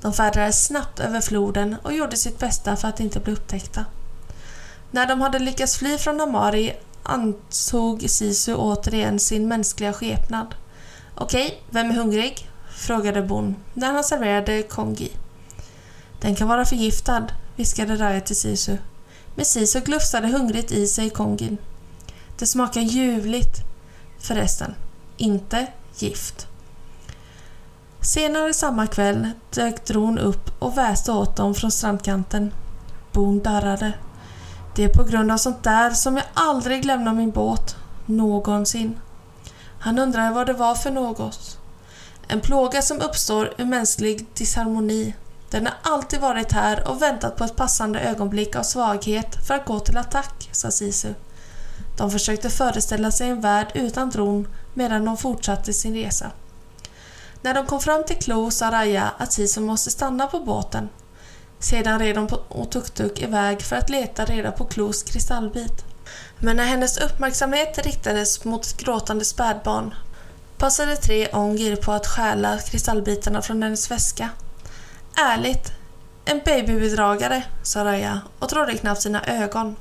De 0.01 0.13
färdades 0.13 0.65
snabbt 0.65 0.99
över 0.99 1.21
floden 1.21 1.75
och 1.83 1.93
gjorde 1.93 2.17
sitt 2.17 2.39
bästa 2.39 2.75
för 2.75 2.87
att 2.87 2.99
inte 2.99 3.19
bli 3.19 3.33
upptäckta. 3.33 3.85
När 4.91 5.07
de 5.07 5.21
hade 5.21 5.39
lyckats 5.39 5.77
fly 5.77 5.97
från 5.97 6.21
Amari 6.21 6.73
antog 7.03 8.09
Sisu 8.09 8.55
återigen 8.55 9.19
sin 9.19 9.47
mänskliga 9.47 9.93
skepnad. 9.93 10.55
Okej, 11.15 11.63
vem 11.69 11.89
är 11.89 11.95
hungrig? 11.95 12.49
frågade 12.77 13.21
Bon 13.21 13.55
när 13.73 13.93
han 13.93 14.03
serverade 14.03 14.63
kongi. 14.63 15.11
Den 16.21 16.35
kan 16.35 16.47
vara 16.47 16.65
förgiftad, 16.65 17.27
viskade 17.55 17.95
Raya 17.95 18.21
till 18.21 18.35
Sisu. 18.35 18.77
Men 19.35 19.45
Sisu 19.45 19.79
glufsade 19.79 20.27
hungrigt 20.27 20.71
i 20.71 20.87
sig 20.87 21.09
kongin. 21.09 21.57
Det 22.39 22.45
smakar 22.45 22.81
ljuvligt. 22.81 23.57
Förresten, 24.19 24.75
inte 25.17 25.67
gift. 25.97 26.47
Senare 28.01 28.53
samma 28.53 28.87
kväll 28.87 29.29
dök 29.53 29.85
Dron 29.85 30.17
upp 30.17 30.51
och 30.59 30.77
väste 30.77 31.11
åt 31.11 31.35
dem 31.35 31.55
från 31.55 31.71
strandkanten. 31.71 32.53
Bon 33.11 33.39
darrade. 33.39 33.93
Det 34.75 34.83
är 34.83 34.89
på 34.89 35.03
grund 35.03 35.31
av 35.31 35.37
sånt 35.37 35.63
där 35.63 35.89
som 35.89 36.17
jag 36.17 36.25
aldrig 36.33 36.85
lämnar 36.85 37.13
min 37.13 37.31
båt. 37.31 37.75
Någonsin. 38.05 38.99
Han 39.79 39.99
undrade 39.99 40.31
vad 40.31 40.47
det 40.47 40.53
var 40.53 40.75
för 40.75 40.91
något. 40.91 41.57
En 42.27 42.41
plåga 42.41 42.81
som 42.81 43.01
uppstår 43.01 43.53
ur 43.57 43.65
mänsklig 43.65 44.25
disharmoni. 44.33 45.13
Den 45.49 45.65
har 45.65 45.93
alltid 45.93 46.19
varit 46.19 46.51
här 46.51 46.89
och 46.89 47.01
väntat 47.01 47.35
på 47.35 47.43
ett 47.43 47.55
passande 47.55 47.99
ögonblick 47.99 48.55
av 48.55 48.63
svaghet 48.63 49.47
för 49.47 49.53
att 49.53 49.65
gå 49.65 49.79
till 49.79 49.97
attack, 49.97 50.49
sa 50.51 50.71
Sisu. 50.71 51.13
De 51.97 52.11
försökte 52.11 52.49
föreställa 52.49 53.11
sig 53.11 53.29
en 53.29 53.41
värld 53.41 53.71
utan 53.73 54.09
Dron 54.09 54.47
medan 54.73 55.05
de 55.05 55.17
fortsatte 55.17 55.73
sin 55.73 55.95
resa. 55.95 56.31
När 57.41 57.53
de 57.53 57.65
kom 57.65 57.79
fram 57.79 58.03
till 58.03 58.15
Klo 58.15 58.51
sa 58.51 58.71
Raja 58.71 59.11
att 59.17 59.33
Sisu 59.33 59.61
måste 59.61 59.91
stanna 59.91 60.27
på 60.27 60.39
båten. 60.39 60.89
Sedan 61.59 61.99
red 61.99 62.17
hon 62.17 62.29
och 62.47 62.71
Tuk-Tuk 62.71 63.23
iväg 63.23 63.61
för 63.61 63.75
att 63.75 63.89
leta 63.89 64.25
reda 64.25 64.51
på 64.51 64.65
Klos 64.65 65.03
kristallbit. 65.03 65.85
Men 66.39 66.55
när 66.55 66.65
hennes 66.65 66.97
uppmärksamhet 66.97 67.85
riktades 67.85 68.45
mot 68.45 68.65
ett 68.65 68.77
gråtande 68.77 69.25
spädbarn 69.25 69.93
passade 70.57 70.95
tre 70.95 71.27
Ongir 71.33 71.75
på 71.75 71.91
att 71.91 72.07
stjäla 72.07 72.57
kristallbitarna 72.57 73.41
från 73.41 73.63
hennes 73.63 73.91
väska. 73.91 74.29
Ärligt, 75.17 75.71
en 76.25 76.41
babybedragare, 76.45 77.43
sa 77.63 77.85
Raja 77.85 78.21
och 78.39 78.49
trodde 78.49 78.77
knappt 78.77 79.01
sina 79.01 79.25
ögon. 79.25 79.75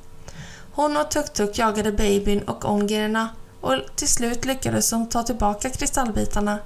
Hon 0.77 0.97
och 0.97 1.11
Tuk-Tuk 1.11 1.59
jagade 1.59 1.93
babyn 1.93 2.43
och 2.43 2.65
ångerna 2.65 3.29
och 3.61 3.75
till 3.97 4.09
slut 4.09 4.45
lyckades 4.45 4.91
de 4.91 5.09
ta 5.09 5.23
tillbaka 5.23 5.71
kristallbitarna. 5.71 6.59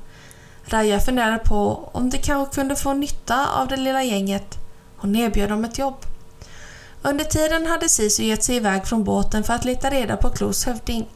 Raja 0.64 1.00
funderade 1.00 1.38
på 1.38 1.90
om 1.92 2.10
de 2.10 2.18
kanske 2.18 2.54
kunde 2.54 2.76
få 2.76 2.92
nytta 2.92 3.46
av 3.54 3.68
det 3.68 3.76
lilla 3.76 4.02
gänget. 4.02 4.58
Hon 4.96 5.16
erbjöd 5.16 5.48
dem 5.48 5.64
ett 5.64 5.78
jobb. 5.78 5.96
Under 7.02 7.24
tiden 7.24 7.66
hade 7.66 7.88
Sisu 7.88 8.22
gett 8.22 8.44
sig 8.44 8.56
iväg 8.56 8.86
från 8.86 9.04
båten 9.04 9.44
för 9.44 9.54
att 9.54 9.64
leta 9.64 9.90
reda 9.90 10.16
på 10.16 10.30
Klos 10.30 10.66
hövding. 10.66 11.08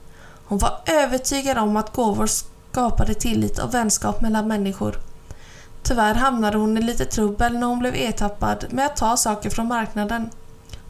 Hon 0.45 0.59
var 0.59 0.81
övertygad 0.87 1.59
om 1.59 1.77
att 1.77 1.93
gåvor 1.93 2.27
skapade 2.27 3.15
tillit 3.15 3.59
och 3.59 3.75
vänskap 3.75 4.21
mellan 4.21 4.49
människor. 4.49 4.99
Tyvärr 5.83 6.15
hamnade 6.15 6.59
hon 6.59 6.79
i 6.79 6.83
lite 6.83 7.05
trubbel 7.05 7.59
när 7.59 7.67
hon 7.67 7.79
blev 7.79 7.95
ertappad 7.95 8.67
med 8.71 8.87
att 8.87 8.97
ta 8.97 9.17
saker 9.17 9.51
från 9.51 9.69
marknaden. 9.69 10.31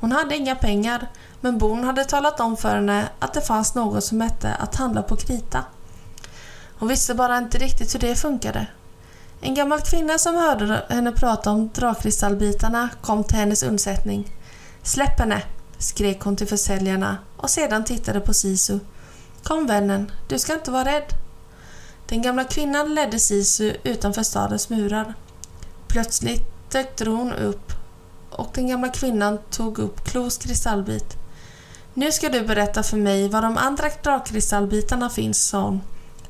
Hon 0.00 0.12
hade 0.12 0.36
inga 0.36 0.54
pengar, 0.54 1.08
men 1.42 1.58
Born 1.58 1.84
hade 1.84 2.04
talat 2.04 2.40
om 2.40 2.56
för 2.56 2.74
henne 2.74 3.08
att 3.18 3.34
det 3.34 3.40
fanns 3.40 3.74
något 3.74 4.04
som 4.04 4.20
hette 4.20 4.54
att 4.54 4.76
handla 4.76 5.02
på 5.02 5.16
krita. 5.16 5.64
Hon 6.78 6.88
visste 6.88 7.14
bara 7.14 7.38
inte 7.38 7.58
riktigt 7.58 7.94
hur 7.94 8.00
det 8.00 8.14
funkade. 8.16 8.66
En 9.40 9.54
gammal 9.54 9.80
kvinna 9.80 10.18
som 10.18 10.34
hörde 10.34 10.84
henne 10.88 11.12
prata 11.12 11.50
om 11.50 11.70
drakkristallbitarna 11.74 12.88
kom 13.00 13.24
till 13.24 13.36
hennes 13.36 13.62
undsättning. 13.62 14.36
Släpp 14.82 15.18
henne! 15.18 15.42
skrek 15.78 16.20
hon 16.20 16.36
till 16.36 16.46
försäljarna 16.46 17.18
och 17.36 17.50
sedan 17.50 17.84
tittade 17.84 18.20
på 18.20 18.34
Sisu. 18.34 18.78
Kom 19.42 19.66
vännen, 19.66 20.10
du 20.28 20.38
ska 20.38 20.54
inte 20.54 20.70
vara 20.70 20.84
rädd. 20.84 21.12
Den 22.08 22.22
gamla 22.22 22.44
kvinnan 22.44 22.94
ledde 22.94 23.18
Sisu 23.18 23.72
utanför 23.84 24.22
stadens 24.22 24.70
murar. 24.70 25.14
Plötsligt 25.88 26.72
dök 26.72 27.00
hon 27.06 27.32
upp 27.32 27.72
och 28.30 28.50
den 28.54 28.68
gamla 28.68 28.88
kvinnan 28.88 29.38
tog 29.50 29.78
upp 29.78 30.04
Klos 30.04 30.38
kristallbit. 30.38 31.21
Nu 31.94 32.12
ska 32.12 32.28
du 32.28 32.42
berätta 32.42 32.82
för 32.82 32.96
mig 32.96 33.28
var 33.28 33.42
de 33.42 33.56
andra 33.56 33.88
drakkristallbitarna 34.02 35.10
finns, 35.10 35.48
sa 35.48 35.62
hon. 35.62 35.80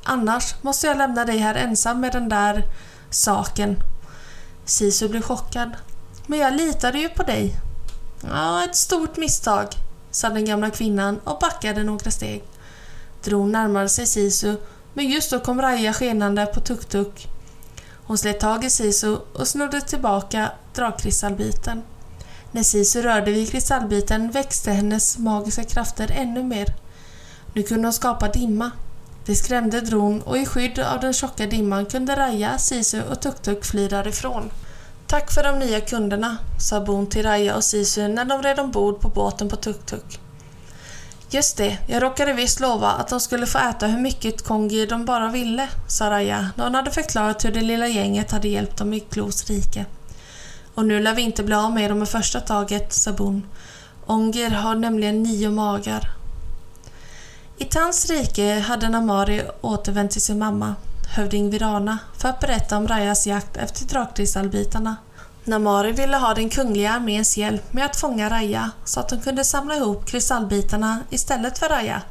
Annars 0.03 0.55
måste 0.61 0.87
jag 0.87 0.97
lämna 0.97 1.25
dig 1.25 1.37
här 1.37 1.55
ensam 1.55 2.01
med 2.01 2.11
den 2.11 2.29
där 2.29 2.63
saken. 3.09 3.77
Sisu 4.65 5.07
blev 5.09 5.21
chockad. 5.21 5.71
Men 6.27 6.39
jag 6.39 6.53
litade 6.53 6.99
ju 6.99 7.09
på 7.09 7.23
dig. 7.23 7.55
Ja, 8.29 8.63
ett 8.63 8.75
stort 8.75 9.17
misstag, 9.17 9.67
sa 10.11 10.29
den 10.29 10.45
gamla 10.45 10.69
kvinnan 10.69 11.19
och 11.23 11.39
backade 11.39 11.83
några 11.83 12.11
steg. 12.11 12.43
Dron 13.23 13.51
närmade 13.51 13.89
sig 13.89 14.07
Sisu, 14.07 14.55
men 14.93 15.09
just 15.09 15.31
då 15.31 15.39
kom 15.39 15.61
Raja 15.61 15.93
skenande 15.93 16.45
på 16.45 16.59
tuk-tuk. 16.59 17.27
Hon 18.05 18.17
slet 18.17 18.39
tag 18.39 18.65
i 18.65 18.69
Sisu 18.69 19.17
och 19.33 19.47
snodde 19.47 19.81
tillbaka 19.81 20.51
drakkristallbiten. 20.75 21.81
När 22.55 22.63
Sisu 22.63 23.01
rörde 23.01 23.31
vid 23.31 23.51
kristallbiten 23.51 24.31
växte 24.31 24.71
hennes 24.71 25.17
magiska 25.17 25.63
krafter 25.63 26.11
ännu 26.15 26.43
mer. 26.43 26.73
Nu 27.53 27.63
kunde 27.63 27.87
hon 27.87 27.93
skapa 27.93 28.27
dimma. 28.27 28.71
Det 29.25 29.35
skrämde 29.35 29.81
Dron 29.81 30.21
och 30.21 30.37
i 30.37 30.45
skydd 30.45 30.79
av 30.79 30.99
den 30.99 31.13
tjocka 31.13 31.47
dimman 31.47 31.85
kunde 31.85 32.15
Raja, 32.15 32.57
Sisu 32.57 33.01
och 33.01 33.21
Tuk-Tuk 33.21 33.65
fly 33.65 33.87
därifrån. 33.87 34.51
Tack 35.07 35.31
för 35.31 35.43
de 35.43 35.59
nya 35.59 35.81
kunderna, 35.81 36.37
sa 36.59 36.81
Bon 36.81 37.07
till 37.07 37.23
Raja 37.23 37.55
och 37.55 37.63
Sisu 37.63 38.07
när 38.07 38.25
de 38.25 38.41
red 38.41 38.59
ombord 38.59 38.99
på 38.99 39.09
båten 39.09 39.49
på 39.49 39.55
Tuk-Tuk. 39.55 40.19
Just 41.29 41.57
det, 41.57 41.77
jag 41.87 42.03
råkade 42.03 42.33
visst 42.33 42.59
lova 42.59 42.91
att 42.91 43.07
de 43.07 43.19
skulle 43.19 43.45
få 43.45 43.57
äta 43.57 43.87
hur 43.87 44.01
mycket 44.01 44.43
kongi 44.43 44.85
de 44.85 45.05
bara 45.05 45.31
ville, 45.31 45.67
sa 45.87 46.09
Raja 46.09 46.49
när 46.55 46.63
hon 46.63 46.75
hade 46.75 46.91
förklarat 46.91 47.45
hur 47.45 47.51
det 47.51 47.61
lilla 47.61 47.87
gänget 47.87 48.31
hade 48.31 48.47
hjälpt 48.47 48.77
dem 48.77 48.93
i 48.93 48.99
Klos 48.99 49.49
rike. 49.49 49.85
Och 50.75 50.85
nu 50.85 50.99
lär 50.99 51.15
vi 51.15 51.21
inte 51.21 51.43
bli 51.43 51.55
av 51.55 51.71
med 51.71 51.91
dem 51.91 52.03
i 52.03 52.05
första 52.05 52.39
taget, 52.39 52.93
sa 52.93 53.11
Bon. 53.11 53.47
Onger 54.05 54.49
har 54.49 54.75
nämligen 54.75 55.23
nio 55.23 55.49
magar. 55.49 56.09
I 57.57 57.65
Tans 57.65 58.09
rike 58.09 58.59
hade 58.59 58.89
Namari 58.89 59.41
återvänt 59.61 60.11
till 60.11 60.21
sin 60.21 60.39
mamma, 60.39 60.75
hövding 61.15 61.49
Virana, 61.49 61.97
för 62.17 62.29
att 62.29 62.39
berätta 62.39 62.77
om 62.77 62.87
Rajas 62.87 63.27
jakt 63.27 63.57
efter 63.57 63.85
drakkristallbitarna. 63.85 64.95
Namari 65.43 65.91
ville 65.91 66.17
ha 66.17 66.33
den 66.33 66.49
kungliga 66.49 66.91
arméns 66.91 67.37
hjälp 67.37 67.73
med 67.73 67.85
att 67.85 67.95
fånga 67.95 68.29
Raja 68.29 68.71
så 68.85 68.99
att 68.99 69.09
de 69.09 69.21
kunde 69.21 69.43
samla 69.43 69.75
ihop 69.75 70.05
kristallbitarna 70.05 70.99
istället 71.09 71.59
för 71.59 71.69
Raja. 71.69 72.01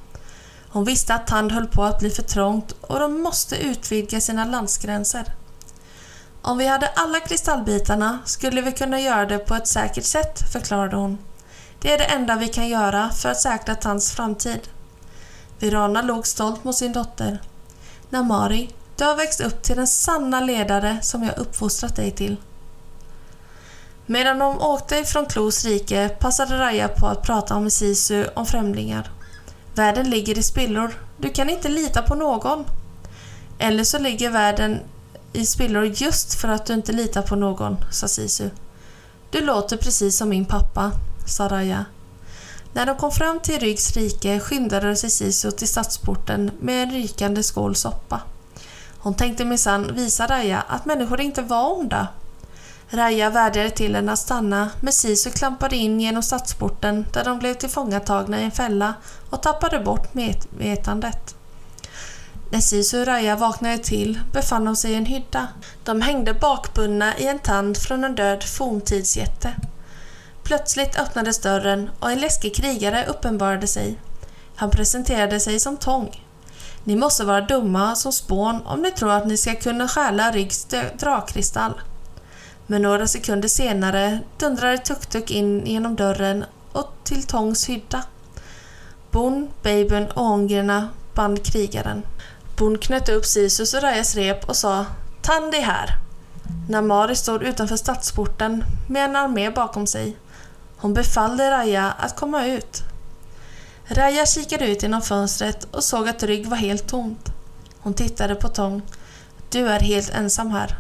Hon 0.69 0.85
visste 0.85 1.15
att 1.15 1.27
Tand 1.27 1.53
höll 1.53 1.67
på 1.67 1.85
att 1.85 1.99
bli 1.99 2.11
för 2.11 2.23
trångt 2.23 2.73
och 2.81 3.01
de 3.01 3.21
måste 3.21 3.57
utvidga 3.57 4.21
sina 4.21 4.45
landsgränser. 4.45 5.25
Om 6.45 6.59
vi 6.59 6.67
hade 6.67 6.89
alla 6.89 7.21
kristallbitarna 7.21 8.19
skulle 8.25 8.61
vi 8.61 8.73
kunna 8.73 9.01
göra 9.01 9.27
det 9.27 9.39
på 9.39 9.55
ett 9.55 9.67
säkert 9.67 10.05
sätt, 10.05 10.53
förklarade 10.53 10.97
hon. 10.97 11.19
Det 11.81 11.93
är 11.93 11.99
det 11.99 12.05
enda 12.05 12.37
vi 12.37 12.49
kan 12.49 12.69
göra 12.69 13.11
för 13.11 13.29
att 13.29 13.41
säkra 13.41 13.75
Tans 13.75 14.13
framtid. 14.13 14.61
Virana 15.59 16.03
låg 16.03 16.27
stolt 16.27 16.65
mot 16.65 16.77
sin 16.77 16.93
dotter. 16.93 17.41
Namari, 18.11 18.71
du 18.97 19.05
har 19.05 19.17
växt 19.17 19.41
upp 19.41 19.63
till 19.63 19.77
den 19.77 19.87
sanna 19.87 20.41
ledare 20.41 20.99
som 21.03 21.23
jag 21.23 21.39
uppfostrat 21.39 21.97
dig 21.97 22.11
till. 22.11 22.37
Medan 24.07 24.39
de 24.39 24.61
åkte 24.61 24.97
ifrån 24.97 25.27
Klos 25.27 25.65
rike 25.65 26.09
passade 26.09 26.59
Raja 26.59 26.89
på 26.89 27.07
att 27.07 27.23
prata 27.23 27.61
med 27.61 27.73
Sisu 27.73 28.27
om 28.35 28.47
främlingar. 28.47 29.11
Världen 29.75 30.11
ligger 30.11 30.39
i 30.39 30.43
spillror. 30.43 30.95
Du 31.17 31.31
kan 31.31 31.51
inte 31.51 31.69
lita 31.69 32.03
på 32.03 32.15
någon. 32.15 32.65
Eller 33.59 33.85
så 33.85 33.99
ligger 33.99 34.31
världen 34.31 34.81
i 35.33 35.47
spillror 35.47 35.85
just 35.85 36.35
för 36.35 36.49
att 36.49 36.67
du 36.67 36.75
inte 36.75 36.93
litar 36.93 37.23
på 37.23 37.37
någon, 37.37 37.77
sa 37.91 38.09
Sisu. 38.09 38.51
Du 39.31 39.41
låter 39.41 39.77
precis 39.77 40.17
som 40.17 40.29
min 40.29 40.45
pappa, 40.45 40.93
sa 41.27 41.49
Raja. 41.49 41.85
När 42.73 42.87
de 42.87 42.97
kom 42.97 43.13
fram 43.13 43.41
till 43.41 43.61
Ryggs 43.61 43.97
rike 43.97 44.41
skyndade 44.41 44.97
sig 44.97 45.11
Sisu 45.11 45.51
till 45.51 45.69
stadsporten 45.69 46.51
med 46.61 46.83
en 46.83 46.91
rykande 46.91 47.43
skål 47.43 47.75
soppa. 47.75 48.21
Hon 48.99 49.15
tänkte 49.15 49.45
minsann 49.45 49.95
visa 49.95 50.27
Raja 50.27 50.61
att 50.69 50.85
människor 50.85 51.21
inte 51.21 51.43
var 51.43 51.79
onda. 51.79 52.09
Raja 52.89 53.31
vädjade 53.31 53.71
till 53.71 53.95
henne 53.95 54.13
att 54.13 54.19
stanna, 54.19 54.71
men 54.81 54.93
Sisu 54.93 55.31
klampade 55.31 55.77
in 55.77 56.01
genom 56.01 56.23
stadsporten 56.23 57.07
där 57.13 57.25
de 57.25 57.39
blev 57.39 57.55
tillfångatagna 57.55 58.41
i 58.41 58.45
en 58.45 58.51
fälla 58.51 58.95
och 59.31 59.43
tappade 59.43 59.79
bort 59.79 60.15
medvetandet. 60.15 61.35
När 62.53 62.61
Sisu 62.61 63.01
och 63.01 63.07
Raja 63.07 63.37
vaknade 63.37 63.79
till 63.79 64.21
befann 64.33 64.65
de 64.65 64.77
sig 64.77 64.93
i 64.93 64.95
en 64.95 65.07
hydda. 65.07 65.49
De 65.85 66.01
hängde 66.01 66.35
bakbundna 66.35 67.19
i 67.19 67.27
en 67.27 67.39
tand 67.39 67.77
från 67.77 68.05
en 68.05 68.15
död 68.15 68.45
forntidsjätte. 68.45 69.55
Plötsligt 70.43 70.99
öppnades 70.99 71.39
dörren 71.39 71.91
och 72.01 72.11
en 72.11 72.21
läskig 72.21 72.55
krigare 72.55 73.07
uppenbarade 73.07 73.67
sig. 73.67 73.99
Han 74.57 74.71
presenterade 74.71 75.41
sig 75.41 75.61
som 75.61 75.77
Tång. 75.77 76.25
Ni 76.85 76.97
måste 76.97 77.25
vara 77.25 77.41
dumma 77.41 77.97
som 77.97 78.13
spån 78.13 78.63
om 78.65 78.83
ni 78.83 78.91
tror 78.91 79.11
att 79.11 79.27
ni 79.27 79.37
ska 79.37 79.55
kunna 79.55 79.89
stjäla 79.89 80.31
Ryggs 80.31 80.67
drakkristall. 80.99 81.81
Men 82.67 82.83
några 82.83 83.07
sekunder 83.07 83.49
senare 83.49 84.19
dundrade 84.39 84.77
Tuk-Tuk 84.77 85.31
in 85.31 85.67
genom 85.67 85.97
dörren 85.97 86.45
och 86.73 86.95
till 87.05 87.23
Tångs 87.23 87.69
hydda. 87.69 88.03
Bon, 89.11 89.49
babyn 89.63 90.07
och 90.07 90.25
Ångrena 90.25 90.89
band 91.15 91.45
krigaren. 91.45 92.03
Bon 92.57 92.79
knöt 92.79 93.09
upp 93.09 93.25
Sisus 93.25 93.75
och 93.75 93.83
Rajas 93.83 94.15
rep 94.15 94.49
och 94.49 94.57
sa 94.57 94.87
Tandi 95.23 95.61
här. 95.61 95.99
när 96.69 96.83
Mari 96.83 97.17
stod 97.17 97.43
utanför 97.43 97.77
stadsporten 97.77 98.65
med 98.89 99.05
en 99.05 99.17
armé 99.17 99.51
bakom 99.51 99.87
sig. 99.87 100.17
Hon 100.77 100.95
befallde 100.95 101.51
Raja 101.51 101.93
att 101.99 102.17
komma 102.17 102.47
ut. 102.47 102.83
Raja 103.85 104.27
kikade 104.27 104.67
ut 104.67 104.83
genom 104.83 105.03
fönstret 105.03 105.65
och 105.71 105.85
såg 105.85 106.09
att 106.09 106.23
rygg 106.23 106.47
var 106.47 106.57
helt 106.57 106.89
tomt. 106.89 107.33
Hon 107.81 107.95
tittade 107.95 108.35
på 108.35 108.49
Tång. 108.49 108.83
Du 109.51 109.69
är 109.69 109.81
helt 109.81 110.11
ensam 110.11 110.51
här. 110.51 110.79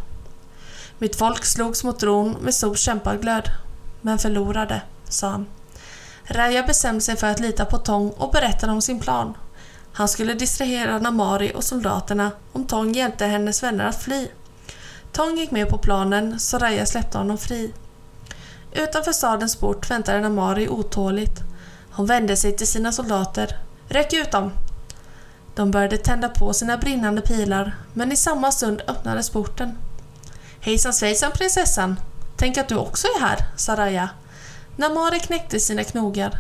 Mitt 0.99 1.17
folk 1.17 1.45
slogs 1.45 1.85
mot 1.85 2.03
Ron 2.03 2.37
med 2.41 2.55
stor 2.55 2.75
kämpaglöd, 2.75 3.49
men 4.01 4.19
förlorade, 4.19 4.83
sa 5.09 5.29
han. 5.29 5.47
Raja 6.25 6.63
bestämde 6.63 7.01
sig 7.01 7.17
för 7.17 7.27
att 7.27 7.41
lita 7.41 7.65
på 7.65 7.79
Tång 7.79 8.11
och 8.11 8.31
berättade 8.33 8.73
om 8.73 8.83
sin 8.83 9.01
plan. 9.01 9.35
Han 9.93 10.09
skulle 10.09 10.35
distrahera 10.35 10.99
Namari 10.99 11.53
och 11.55 11.65
soldaterna 11.65 12.31
om 12.53 12.67
Tong 12.67 12.93
hjälpte 12.93 13.27
hennes 13.27 13.63
vänner 13.63 13.87
att 13.87 14.03
fly. 14.03 14.29
Tong 15.13 15.39
gick 15.39 15.51
med 15.51 15.69
på 15.69 15.79
planen 15.79 16.41
så 16.41 16.59
släppte 16.85 17.19
honom 17.19 17.39
fri. 17.39 17.73
Utanför 18.73 19.13
stadens 19.13 19.57
port 19.57 19.91
väntade 19.91 20.21
Namari 20.21 20.69
otåligt. 20.69 21.41
Hon 21.91 22.07
vände 22.07 22.37
sig 22.37 22.57
till 22.57 22.67
sina 22.67 22.93
soldater. 22.93 23.59
Räck 23.89 24.13
ut 24.13 24.31
dem! 24.31 24.53
De 25.55 25.71
började 25.71 25.97
tända 25.97 26.29
på 26.29 26.53
sina 26.53 26.79
brinnande 26.79 27.23
pilar, 27.23 27.77
men 27.93 28.13
i 28.13 28.17
samma 28.17 28.53
stund 28.53 28.83
öppnades 28.87 29.31
porten. 29.31 29.79
Hejsan 30.61 30.93
svejsan 30.93 31.33
prinsessan! 31.33 32.01
Tänk 32.37 32.59
att 32.59 32.69
du 32.69 32.77
också 32.77 33.07
är 33.07 33.21
här, 33.21 33.39
sa 33.57 33.77
Raya. 33.77 34.09
Namari 34.77 35.21
knäckte 35.21 35.61
sina 35.61 35.85
knogar. 35.85 36.39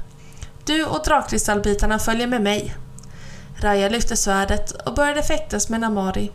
Du 0.64 0.85
och 0.85 1.04
drakkristallbitarna 1.04 1.99
följer 1.99 2.26
med 2.26 2.42
mig. 2.42 2.75
Raja 3.64 3.88
lyfte 3.88 4.16
svärdet 4.16 4.71
och 4.71 4.95
började 4.95 5.23
fäktas 5.23 5.69
med 5.69 5.81
Namari. 5.81 6.31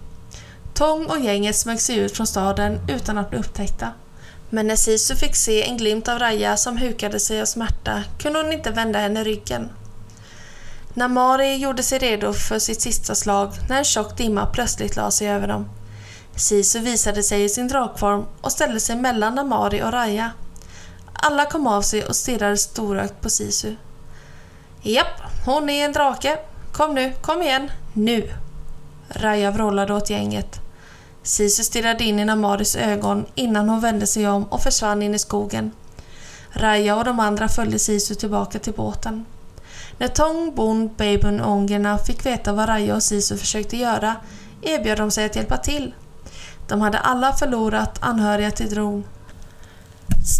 Tång 0.74 1.06
och 1.06 1.20
gänget 1.20 1.56
smög 1.56 1.82
sig 1.82 1.98
ut 1.98 2.18
från 2.18 2.28
staden 2.28 2.80
utan 2.88 3.18
att 3.18 3.30
bli 3.30 3.40
upptäckta. 3.40 3.92
Men 4.50 4.68
när 4.68 4.76
Sisu 4.76 5.16
fick 5.16 5.36
se 5.36 5.64
en 5.64 5.78
glimt 5.78 6.08
av 6.08 6.20
Raja 6.20 6.58
som 6.58 6.78
hukade 6.78 7.20
sig 7.20 7.42
av 7.42 7.46
smärta 7.46 8.04
kunde 8.20 8.40
hon 8.40 8.54
inte 8.54 8.72
vända 8.72 9.00
henne 9.00 9.24
ryggen. 9.24 9.70
Namari 10.94 11.56
gjorde 11.56 11.84
sig 11.84 12.00
redo 12.00 12.34
för 12.34 12.60
sitt 12.60 12.82
sista 12.82 13.16
slag 13.16 13.54
när 13.70 13.78
en 13.78 13.84
tjock 13.84 14.18
dimma 14.18 14.46
plötsligt 14.46 14.96
la 14.96 15.12
sig 15.12 15.30
över 15.30 15.48
dem. 15.48 15.70
Sisu 16.36 16.80
visade 16.80 17.24
sig 17.24 17.44
i 17.44 17.50
sin 17.50 17.68
drakform 17.68 18.26
och 18.42 18.52
ställde 18.52 18.80
sig 18.80 18.96
mellan 18.96 19.36
Namari 19.36 19.82
och 19.84 19.92
Raja. 19.92 20.32
Alla 21.14 21.46
kom 21.46 21.68
av 21.68 21.82
sig 21.82 22.06
och 22.06 22.16
stirrade 22.16 22.58
storögt 22.58 23.22
på 23.22 23.30
Sisu. 23.30 23.76
Japp, 24.82 25.22
hon 25.46 25.70
är 25.70 25.86
en 25.86 25.94
drake. 25.94 26.38
Kom 26.78 26.96
nu, 26.96 27.14
kom 27.22 27.42
igen, 27.42 27.72
nu! 27.94 28.34
Raja 29.10 29.52
vrålade 29.52 29.94
åt 29.94 30.10
gänget. 30.10 30.60
Sisu 31.24 31.64
stirrade 31.64 32.04
in 32.04 32.20
i 32.20 32.26
Namaris 32.26 32.76
ögon 32.76 33.26
innan 33.36 33.70
hon 33.70 33.80
vände 33.80 34.08
sig 34.08 34.28
om 34.28 34.44
och 34.44 34.64
försvann 34.64 35.02
in 35.02 35.16
i 35.16 35.20
skogen. 35.20 35.72
Raja 36.52 36.96
och 36.96 37.04
de 37.04 37.20
andra 37.20 37.48
följde 37.48 37.80
Sisu 37.80 38.16
tillbaka 38.16 38.60
till 38.60 38.74
båten. 38.74 39.26
När 39.98 40.08
Tong, 40.08 40.56
Bon, 40.56 40.90
Babyn 40.98 41.42
och 41.42 41.52
Ongerna 41.52 41.98
fick 41.98 42.26
veta 42.26 42.54
vad 42.54 42.70
Raja 42.70 42.96
och 42.96 43.04
Sisu 43.04 43.38
försökte 43.38 43.78
göra 43.78 44.16
erbjöd 44.62 44.98
de 44.98 45.12
sig 45.12 45.26
att 45.26 45.36
hjälpa 45.36 45.58
till. 45.58 45.94
De 46.68 46.82
hade 46.82 47.00
alla 47.00 47.34
förlorat 47.34 47.98
anhöriga 48.00 48.52
till 48.52 48.70
Dron. 48.70 49.04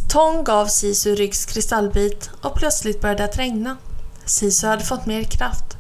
Tong 0.10 0.44
gav 0.44 0.66
Sisu 0.66 1.16
Ryggs 1.16 1.46
kristallbit 1.46 2.30
och 2.42 2.56
plötsligt 2.56 3.02
började 3.02 3.24
det 3.24 3.38
regna. 3.38 3.78
Sisu 4.26 4.68
hade 4.68 4.84
fått 4.84 5.06
mer 5.06 5.24
kraft. 5.24 5.77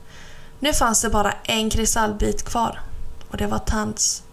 Nu 0.59 0.73
fanns 0.73 1.01
det 1.01 1.09
bara 1.09 1.31
en 1.43 1.69
kristallbit 1.69 2.43
kvar 2.43 2.81
och 3.31 3.37
det 3.37 3.47
var 3.47 3.59
Tants. 3.59 4.23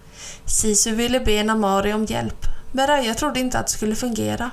Sisu 0.47 0.95
ville 0.95 1.21
be 1.21 1.43
Namari 1.43 1.93
om 1.93 2.05
hjälp, 2.05 2.47
men 2.73 2.87
Raja 2.87 3.15
trodde 3.15 3.41
inte 3.41 3.59
att 3.59 3.67
det 3.67 3.73
skulle 3.73 3.95
fungera. 3.95 4.51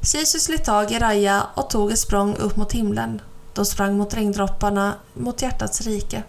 Sisu 0.00 0.38
slet 0.38 0.64
tag 0.64 0.92
i 0.92 0.98
Raja 0.98 1.46
och 1.54 1.70
tog 1.70 1.92
ett 1.92 1.98
språng 1.98 2.36
upp 2.36 2.56
mot 2.56 2.72
himlen. 2.72 3.20
De 3.54 3.64
sprang 3.64 3.96
mot 3.96 4.14
regndropparna 4.14 4.94
mot 5.14 5.42
hjärtats 5.42 5.80
rike. 5.80 6.22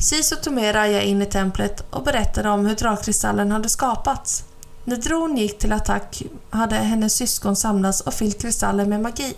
Sisu 0.00 0.36
tog 0.36 0.52
med 0.52 0.74
Raja 0.74 1.02
in 1.02 1.22
i 1.22 1.26
templet 1.26 1.84
och 1.90 2.02
berättade 2.02 2.50
om 2.50 2.66
hur 2.66 2.74
drakkristallen 2.74 3.52
hade 3.52 3.68
skapats. 3.68 4.44
När 4.84 4.96
Dron 4.96 5.36
gick 5.36 5.58
till 5.58 5.72
attack 5.72 6.22
hade 6.50 6.76
hennes 6.76 7.14
syskon 7.14 7.56
samlats 7.56 8.00
och 8.00 8.14
fyllt 8.14 8.42
kristallen 8.42 8.88
med 8.88 9.00
magi. 9.00 9.34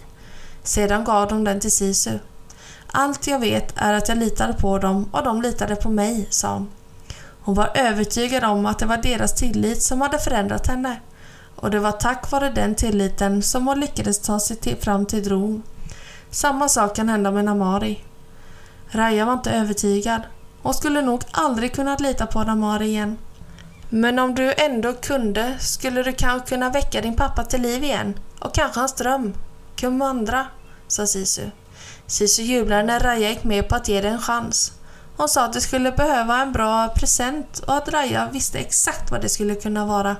Sedan 0.63 1.05
gav 1.05 1.29
de 1.29 1.45
den 1.45 1.61
till 1.61 1.73
Sisu. 1.73 2.19
Allt 2.95 3.27
jag 3.27 3.39
vet 3.39 3.73
är 3.77 3.95
att 3.95 4.09
jag 4.09 4.19
litade 4.19 4.53
på 4.53 4.79
dem 4.79 5.09
och 5.13 5.25
de 5.25 5.43
litade 5.43 5.77
på 5.77 5.91
mig, 5.91 6.27
sa 6.31 6.53
hon. 6.55 6.69
Hon 7.45 7.55
var 7.55 7.71
övertygad 7.75 8.45
om 8.45 8.67
att 8.67 8.79
det 8.79 8.87
var 8.87 8.97
deras 8.97 9.35
tillit 9.35 9.83
som 9.83 10.01
hade 10.01 10.19
förändrat 10.19 10.67
henne. 10.67 11.01
Och 11.57 11.71
det 11.71 11.79
var 11.79 11.93
tack 11.93 12.31
vare 12.31 12.51
den 12.51 12.75
tilliten 12.75 13.43
som 13.43 13.67
hon 13.67 13.81
lyckades 13.81 14.19
ta 14.19 14.41
sig 14.41 14.57
till, 14.57 14.77
fram 14.77 15.07
till 15.07 15.29
Rom. 15.29 15.63
Samma 16.31 16.69
sak 16.69 16.97
kan 16.97 17.09
hända 17.09 17.31
med 17.31 17.45
Namari. 17.45 18.05
Raja 18.89 19.25
var 19.25 19.33
inte 19.33 19.51
övertygad. 19.51 20.23
Hon 20.63 20.75
skulle 20.75 21.03
nog 21.03 21.23
aldrig 21.31 21.75
kunnat 21.75 22.01
lita 22.01 22.27
på 22.27 22.45
Namari 22.45 22.87
igen. 22.87 23.19
Men 23.89 24.19
om 24.19 24.35
du 24.35 24.55
ändå 24.57 24.93
kunde 24.93 25.59
skulle 25.59 26.03
du 26.03 26.13
kanske 26.13 26.49
kunna 26.49 26.71
väcka 26.71 27.01
din 27.01 27.17
pappa 27.17 27.45
till 27.45 27.63
liv 27.63 27.85
igen 27.85 28.15
och 28.39 28.55
kanske 28.55 28.81
hans 28.81 28.95
dröm. 28.95 29.35
Kumandra, 29.77 30.47
sa 30.89 31.07
Sisu. 31.07 31.43
Sisu 32.07 32.43
jublade 32.43 32.83
när 32.83 33.01
Raja 33.01 33.31
gick 33.31 33.45
med 33.45 33.69
på 33.69 33.77
att 33.77 33.89
ge 33.89 34.01
det 34.01 34.09
en 34.09 34.21
chans. 34.21 34.73
Hon 35.17 35.29
sa 35.29 35.45
att 35.45 35.53
det 35.53 35.61
skulle 35.61 35.93
behöva 35.93 36.43
en 36.43 36.53
bra 36.53 36.89
present 36.89 37.59
och 37.67 37.75
att 37.75 37.89
Raja 37.89 38.29
visste 38.33 38.59
exakt 38.59 39.11
vad 39.11 39.21
det 39.21 39.29
skulle 39.29 39.55
kunna 39.55 39.87
vara. 39.87 40.17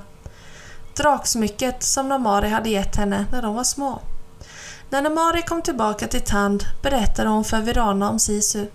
Draksmycket 0.97 1.83
som 1.83 2.09
Namari 2.09 2.49
hade 2.49 2.69
gett 2.69 2.95
henne 2.95 3.25
när 3.31 3.41
de 3.41 3.55
var 3.55 3.63
små. 3.63 4.01
När 4.89 5.01
Namari 5.01 5.41
kom 5.41 5.61
tillbaka 5.61 6.07
till 6.07 6.21
Tand 6.21 6.63
berättade 6.81 7.29
hon 7.29 7.43
för 7.43 7.61
Virana 7.61 8.09
om 8.09 8.19
Sisu. 8.19 8.65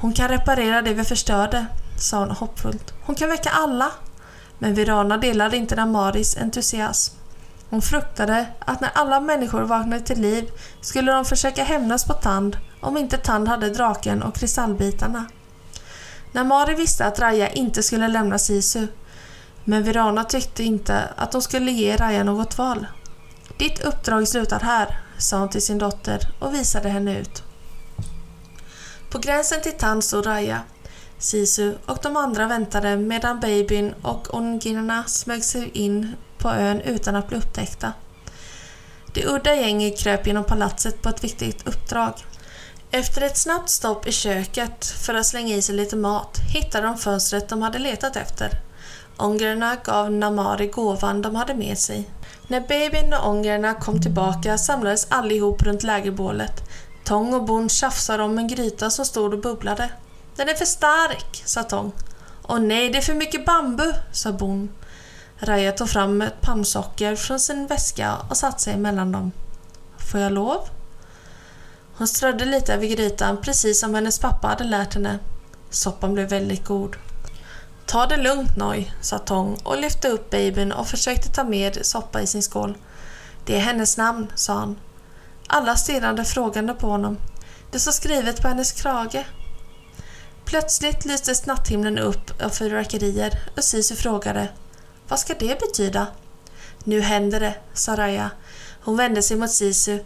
Hon 0.00 0.12
kan 0.12 0.28
reparera 0.28 0.82
det 0.82 0.94
vi 0.94 1.04
förstörde, 1.04 1.66
sa 2.00 2.18
hon 2.18 2.30
hoppfullt. 2.30 2.94
Hon 3.02 3.14
kan 3.14 3.28
väcka 3.28 3.50
alla. 3.50 3.90
Men 4.58 4.74
Virana 4.74 5.16
delade 5.16 5.56
inte 5.56 5.76
Namaris 5.76 6.36
entusiasm. 6.36 7.17
Hon 7.70 7.82
fruktade 7.82 8.46
att 8.58 8.80
när 8.80 8.90
alla 8.94 9.20
människor 9.20 9.62
vaknade 9.62 10.02
till 10.02 10.20
liv 10.20 10.50
skulle 10.80 11.12
de 11.12 11.24
försöka 11.24 11.64
hämnas 11.64 12.04
på 12.04 12.12
Tand 12.12 12.56
om 12.80 12.96
inte 12.96 13.16
Tand 13.16 13.48
hade 13.48 13.70
draken 13.70 14.22
och 14.22 14.34
kristallbitarna. 14.34 15.26
Namari 16.32 16.74
visste 16.74 17.04
att 17.04 17.18
Raja 17.18 17.48
inte 17.48 17.82
skulle 17.82 18.08
lämna 18.08 18.38
Sisu, 18.38 18.86
men 19.64 19.82
Virana 19.82 20.24
tyckte 20.24 20.62
inte 20.62 21.04
att 21.16 21.32
de 21.32 21.42
skulle 21.42 21.70
ge 21.70 21.96
Raja 21.96 22.24
något 22.24 22.58
val. 22.58 22.86
Ditt 23.58 23.80
uppdrag 23.80 24.28
slutar 24.28 24.60
här, 24.60 25.00
sa 25.18 25.38
hon 25.38 25.48
till 25.48 25.62
sin 25.62 25.78
dotter 25.78 26.20
och 26.38 26.54
visade 26.54 26.88
henne 26.88 27.18
ut. 27.18 27.42
På 29.10 29.18
gränsen 29.18 29.62
till 29.62 29.72
Tand 29.72 30.04
stod 30.04 30.26
Raja. 30.26 30.60
Sisu 31.18 31.74
och 31.86 31.98
de 32.02 32.16
andra 32.16 32.46
väntade 32.46 32.96
medan 32.96 33.40
babyn 33.40 33.94
och 34.02 34.34
ongirna 34.34 35.04
smög 35.04 35.44
sig 35.44 35.68
in 35.68 36.16
på 36.38 36.48
ön 36.50 36.80
utan 36.80 37.16
att 37.16 37.28
bli 37.28 37.38
upptäckta. 37.38 37.92
Det 39.14 39.26
udda 39.26 39.54
gänget 39.54 39.98
kröp 39.98 40.26
genom 40.26 40.44
palatset 40.44 41.02
på 41.02 41.08
ett 41.08 41.24
viktigt 41.24 41.68
uppdrag. 41.68 42.12
Efter 42.90 43.22
ett 43.22 43.36
snabbt 43.36 43.70
stopp 43.70 44.06
i 44.06 44.12
köket 44.12 44.86
för 44.86 45.14
att 45.14 45.26
slänga 45.26 45.56
i 45.56 45.62
sig 45.62 45.74
lite 45.74 45.96
mat 45.96 46.38
hittade 46.54 46.86
de 46.86 46.98
fönstret 46.98 47.48
de 47.48 47.62
hade 47.62 47.78
letat 47.78 48.16
efter. 48.16 48.50
Ångrarna 49.16 49.76
gav 49.84 50.12
Namari 50.12 50.66
gåvan 50.66 51.22
de 51.22 51.34
hade 51.34 51.54
med 51.54 51.78
sig. 51.78 52.10
När 52.46 52.60
babyn 52.60 53.14
och 53.14 53.28
ångrarna 53.28 53.74
kom 53.74 54.00
tillbaka 54.00 54.58
samlades 54.58 55.06
allihop 55.10 55.62
runt 55.62 55.82
lägerbålet. 55.82 56.62
Tång 57.04 57.34
och 57.34 57.44
Bon 57.44 57.68
tjafsade 57.68 58.22
om 58.22 58.38
en 58.38 58.48
gryta 58.48 58.90
som 58.90 59.04
stod 59.04 59.32
och 59.32 59.40
bubblade. 59.40 59.90
Den 60.36 60.48
är 60.48 60.54
för 60.54 60.64
stark, 60.64 61.42
sa 61.44 61.62
Tång. 61.62 61.92
Åh 62.42 62.58
nej, 62.58 62.88
det 62.90 62.98
är 62.98 63.02
för 63.02 63.14
mycket 63.14 63.46
bambu, 63.46 63.92
sa 64.12 64.32
Bon. 64.32 64.68
Raja 65.40 65.72
tog 65.72 65.88
fram 65.90 66.22
ett 66.22 66.40
pannsocker 66.40 67.16
från 67.16 67.40
sin 67.40 67.66
väska 67.66 68.16
och 68.30 68.36
satte 68.36 68.62
sig 68.62 68.76
mellan 68.76 69.12
dem. 69.12 69.32
Får 69.98 70.20
jag 70.20 70.32
lov? 70.32 70.68
Hon 71.96 72.08
strödde 72.08 72.44
lite 72.44 72.74
över 72.74 72.86
grytan 72.86 73.40
precis 73.42 73.80
som 73.80 73.94
hennes 73.94 74.18
pappa 74.18 74.48
hade 74.48 74.64
lärt 74.64 74.94
henne. 74.94 75.18
Soppan 75.70 76.14
blev 76.14 76.28
väldigt 76.28 76.64
god. 76.64 76.96
Ta 77.86 78.06
det 78.06 78.16
lugnt 78.16 78.56
Noj, 78.56 78.94
sa 79.00 79.18
Tong 79.18 79.58
och 79.64 79.78
lyfte 79.78 80.08
upp 80.08 80.30
babyn 80.30 80.72
och 80.72 80.88
försökte 80.88 81.28
ta 81.28 81.44
med 81.44 81.86
soppa 81.86 82.22
i 82.22 82.26
sin 82.26 82.42
skål. 82.42 82.76
Det 83.44 83.56
är 83.56 83.60
hennes 83.60 83.96
namn, 83.96 84.32
sa 84.34 84.52
han. 84.52 84.78
Alla 85.46 85.76
stirrade 85.76 86.24
frågande 86.24 86.74
på 86.74 86.86
honom. 86.86 87.16
Det 87.70 87.78
står 87.78 87.92
skrivet 87.92 88.42
på 88.42 88.48
hennes 88.48 88.72
krage. 88.72 89.26
Plötsligt 90.44 91.04
lystes 91.04 91.46
natthimlen 91.46 91.98
upp 91.98 92.42
av 92.42 92.50
fyrverkerier 92.50 93.38
och 93.56 93.64
Sisu 93.64 93.94
frågade 93.94 94.48
vad 95.08 95.18
ska 95.18 95.34
det 95.34 95.60
betyda? 95.60 96.06
Nu 96.84 97.00
händer 97.00 97.40
det, 97.40 97.54
sa 97.74 97.96
Raja. 97.96 98.30
Hon 98.80 98.96
vände 98.96 99.22
sig 99.22 99.36
mot 99.36 99.50
Sisu. 99.50 99.98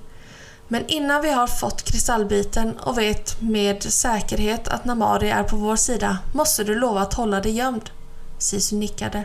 Men 0.69 0.87
innan 0.87 1.23
vi 1.23 1.31
har 1.31 1.47
fått 1.47 1.83
kristallbiten 1.83 2.79
och 2.79 2.99
vet 2.99 3.41
med 3.41 3.83
säkerhet 3.83 4.69
att 4.69 4.85
Namari 4.85 5.31
är 5.31 5.43
på 5.43 5.57
vår 5.57 5.77
sida 5.77 6.19
måste 6.35 6.65
du 6.65 6.75
lova 6.75 7.01
att 7.01 7.15
hålla 7.15 7.41
dig 7.41 7.53
gömd. 7.53 7.91
Sisu 8.39 8.77
nickade. 8.77 9.25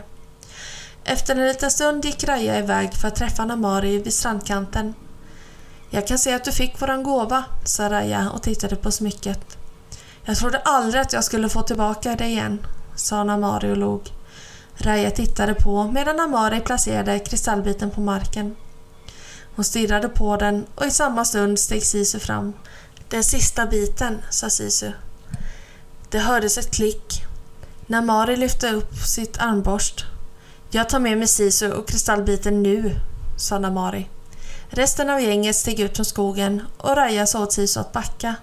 Efter 1.04 1.36
en 1.36 1.46
liten 1.46 1.70
stund 1.70 2.04
gick 2.04 2.24
Raja 2.24 2.58
iväg 2.58 2.94
för 2.94 3.08
att 3.08 3.16
träffa 3.16 3.44
Namari 3.44 3.98
vid 3.98 4.12
strandkanten. 4.12 4.94
Jag 5.90 6.06
kan 6.06 6.18
se 6.18 6.34
att 6.34 6.44
du 6.44 6.52
fick 6.52 6.80
våran 6.80 7.02
gåva, 7.02 7.44
sa 7.64 7.90
Raja 7.90 8.30
och 8.30 8.42
tittade 8.42 8.76
på 8.76 8.90
smycket. 8.90 9.58
Jag 10.24 10.36
trodde 10.36 10.58
aldrig 10.58 11.02
att 11.02 11.12
jag 11.12 11.24
skulle 11.24 11.48
få 11.48 11.62
tillbaka 11.62 12.16
det 12.16 12.26
igen, 12.26 12.66
sa 12.96 13.24
Namari 13.24 13.72
och 13.72 13.76
log. 13.76 14.12
Raja 14.80 15.10
tittade 15.10 15.54
på 15.54 15.84
medan 15.84 16.20
Amari 16.20 16.60
placerade 16.60 17.18
kristallbiten 17.18 17.90
på 17.90 18.00
marken. 18.00 18.56
Hon 19.56 19.64
stirrade 19.64 20.08
på 20.08 20.36
den 20.36 20.66
och 20.74 20.86
i 20.86 20.90
samma 20.90 21.24
stund 21.24 21.58
steg 21.58 21.82
Sisu 21.82 22.18
fram. 22.18 22.52
Den 23.08 23.24
sista 23.24 23.66
biten, 23.66 24.22
sa 24.30 24.50
Sisu. 24.50 24.92
Det 26.10 26.18
hördes 26.18 26.58
ett 26.58 26.74
klick. 26.74 27.22
Namari 27.86 28.36
lyfte 28.36 28.70
upp 28.70 28.94
sitt 28.94 29.38
armborst. 29.38 30.04
Jag 30.70 30.88
tar 30.88 31.00
med 31.00 31.18
mig 31.18 31.28
Sisu 31.28 31.72
och 31.72 31.88
kristallbiten 31.88 32.62
nu, 32.62 32.94
sa 33.36 33.58
Namari. 33.58 34.08
Resten 34.68 35.10
av 35.10 35.20
gänget 35.20 35.56
steg 35.56 35.80
ut 35.80 35.96
från 35.96 36.06
skogen 36.06 36.62
och 36.76 36.96
Raja 36.96 37.26
sa 37.26 37.42
åt 37.42 37.52
Sisu 37.52 37.80
att 37.80 37.92
backa. 37.92 38.34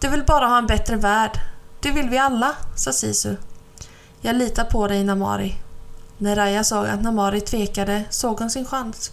Du 0.00 0.08
vill 0.08 0.24
bara 0.24 0.46
ha 0.46 0.58
en 0.58 0.66
bättre 0.66 0.96
värld. 0.96 1.40
Det 1.80 1.90
vill 1.90 2.08
vi 2.08 2.18
alla, 2.18 2.56
sa 2.76 2.92
Sisu. 2.92 3.36
Jag 4.24 4.36
litar 4.36 4.64
på 4.64 4.88
dig, 4.88 5.04
Namari. 5.04 5.54
När 6.18 6.36
Raja 6.36 6.64
såg 6.64 6.86
att 6.86 7.02
Namari 7.02 7.40
tvekade 7.40 8.04
såg 8.10 8.38
hon 8.38 8.50
sin 8.50 8.66
chans. 8.66 9.12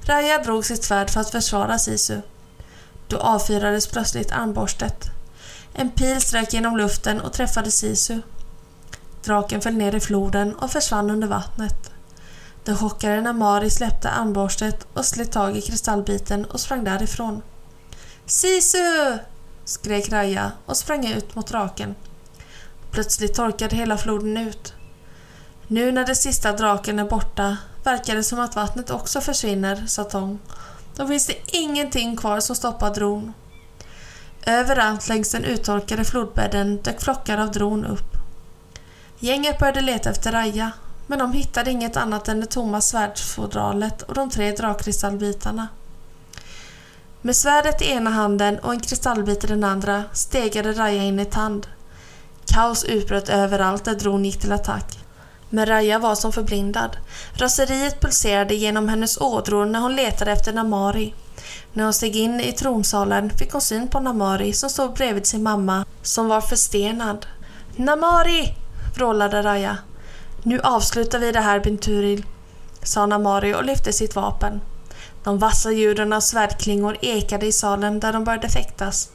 Raja 0.00 0.38
drog 0.38 0.64
sitt 0.64 0.84
svärd 0.84 1.10
för 1.10 1.20
att 1.20 1.30
försvara 1.30 1.78
Sisu. 1.78 2.20
Då 3.08 3.16
avfyrades 3.16 3.86
plötsligt 3.86 4.32
armborstet. 4.32 5.04
En 5.72 5.90
pil 5.90 6.20
strök 6.20 6.52
genom 6.52 6.76
luften 6.76 7.20
och 7.20 7.32
träffade 7.32 7.70
Sisu. 7.70 8.20
Draken 9.24 9.60
föll 9.60 9.74
ner 9.74 9.94
i 9.94 10.00
floden 10.00 10.54
och 10.54 10.70
försvann 10.70 11.10
under 11.10 11.28
vattnet. 11.28 11.90
Den 12.64 12.76
chockade 12.76 13.20
Namari, 13.20 13.70
släppte 13.70 14.08
armborstet 14.08 14.86
och 14.94 15.04
slet 15.04 15.32
tag 15.32 15.56
i 15.56 15.60
kristallbiten 15.60 16.44
och 16.44 16.60
sprang 16.60 16.84
därifrån. 16.84 17.42
Sisu! 18.26 19.18
skrek 19.64 20.12
Raja 20.12 20.52
och 20.66 20.76
sprang 20.76 21.06
ut 21.06 21.34
mot 21.34 21.46
draken. 21.46 21.94
Plötsligt 22.90 23.34
torkade 23.34 23.76
hela 23.76 23.98
floden 23.98 24.36
ut. 24.36 24.74
Nu 25.66 25.92
när 25.92 26.06
den 26.06 26.16
sista 26.16 26.52
draken 26.52 26.98
är 26.98 27.04
borta 27.04 27.56
verkar 27.84 28.14
det 28.14 28.24
som 28.24 28.40
att 28.40 28.56
vattnet 28.56 28.90
också 28.90 29.20
försvinner, 29.20 29.86
sa 29.86 30.04
Tong. 30.04 30.38
Då 30.96 31.06
finns 31.06 31.26
det 31.26 31.56
ingenting 31.56 32.16
kvar 32.16 32.40
som 32.40 32.56
stoppar 32.56 32.94
dron. 32.94 33.32
Överallt 34.46 35.08
längs 35.08 35.30
den 35.30 35.44
uttorkade 35.44 36.04
flodbädden 36.04 36.82
dök 36.82 37.00
flockar 37.00 37.38
av 37.38 37.50
dron 37.50 37.84
upp. 37.84 38.16
Gänget 39.18 39.58
började 39.58 39.80
leta 39.80 40.10
efter 40.10 40.32
Raja, 40.32 40.70
men 41.06 41.18
de 41.18 41.32
hittade 41.32 41.70
inget 41.70 41.96
annat 41.96 42.28
än 42.28 42.40
det 42.40 42.46
tomma 42.46 42.80
svärdsfodralet 42.80 44.02
och 44.02 44.14
de 44.14 44.30
tre 44.30 44.52
drakkristallbitarna. 44.52 45.68
Med 47.22 47.36
svärdet 47.36 47.82
i 47.82 47.90
ena 47.90 48.10
handen 48.10 48.58
och 48.58 48.72
en 48.72 48.80
kristallbit 48.80 49.44
i 49.44 49.46
den 49.46 49.64
andra 49.64 50.04
stegade 50.12 50.72
Raja 50.72 51.02
in 51.02 51.20
i 51.20 51.24
Tand. 51.24 51.66
Kaos 52.58 52.84
utbröt 52.84 53.28
överallt 53.28 53.84
där 53.84 53.94
dron 53.94 54.24
gick 54.24 54.40
till 54.40 54.52
attack. 54.52 54.98
Men 55.50 55.66
Raja 55.66 55.98
var 55.98 56.14
som 56.14 56.32
förblindad. 56.32 56.96
Raseriet 57.32 58.00
pulserade 58.00 58.54
genom 58.54 58.88
hennes 58.88 59.20
ådror 59.20 59.66
när 59.66 59.80
hon 59.80 59.96
letade 59.96 60.32
efter 60.32 60.52
Namari. 60.52 61.14
När 61.72 61.84
hon 61.84 61.92
steg 61.92 62.16
in 62.16 62.40
i 62.40 62.52
tronsalen 62.52 63.30
fick 63.30 63.52
hon 63.52 63.60
syn 63.60 63.88
på 63.88 64.00
Namari 64.00 64.52
som 64.52 64.70
stod 64.70 64.94
bredvid 64.94 65.26
sin 65.26 65.42
mamma, 65.42 65.84
som 66.02 66.28
var 66.28 66.40
förstenad. 66.40 67.26
Namari! 67.76 68.54
vrålade 68.94 69.42
Raja. 69.42 69.78
Nu 70.42 70.60
avslutar 70.60 71.18
vi 71.18 71.32
det 71.32 71.40
här 71.40 71.60
Binturil, 71.60 72.26
sa 72.82 73.06
Namari 73.06 73.54
och 73.54 73.64
lyfte 73.64 73.92
sitt 73.92 74.16
vapen. 74.16 74.60
De 75.24 75.38
vassa 75.38 75.72
ljuden 75.72 76.12
av 76.12 76.20
svärdklingor 76.20 76.96
ekade 77.00 77.46
i 77.46 77.52
salen 77.52 78.00
där 78.00 78.12
de 78.12 78.24
började 78.24 78.48
fäktas. 78.48 79.10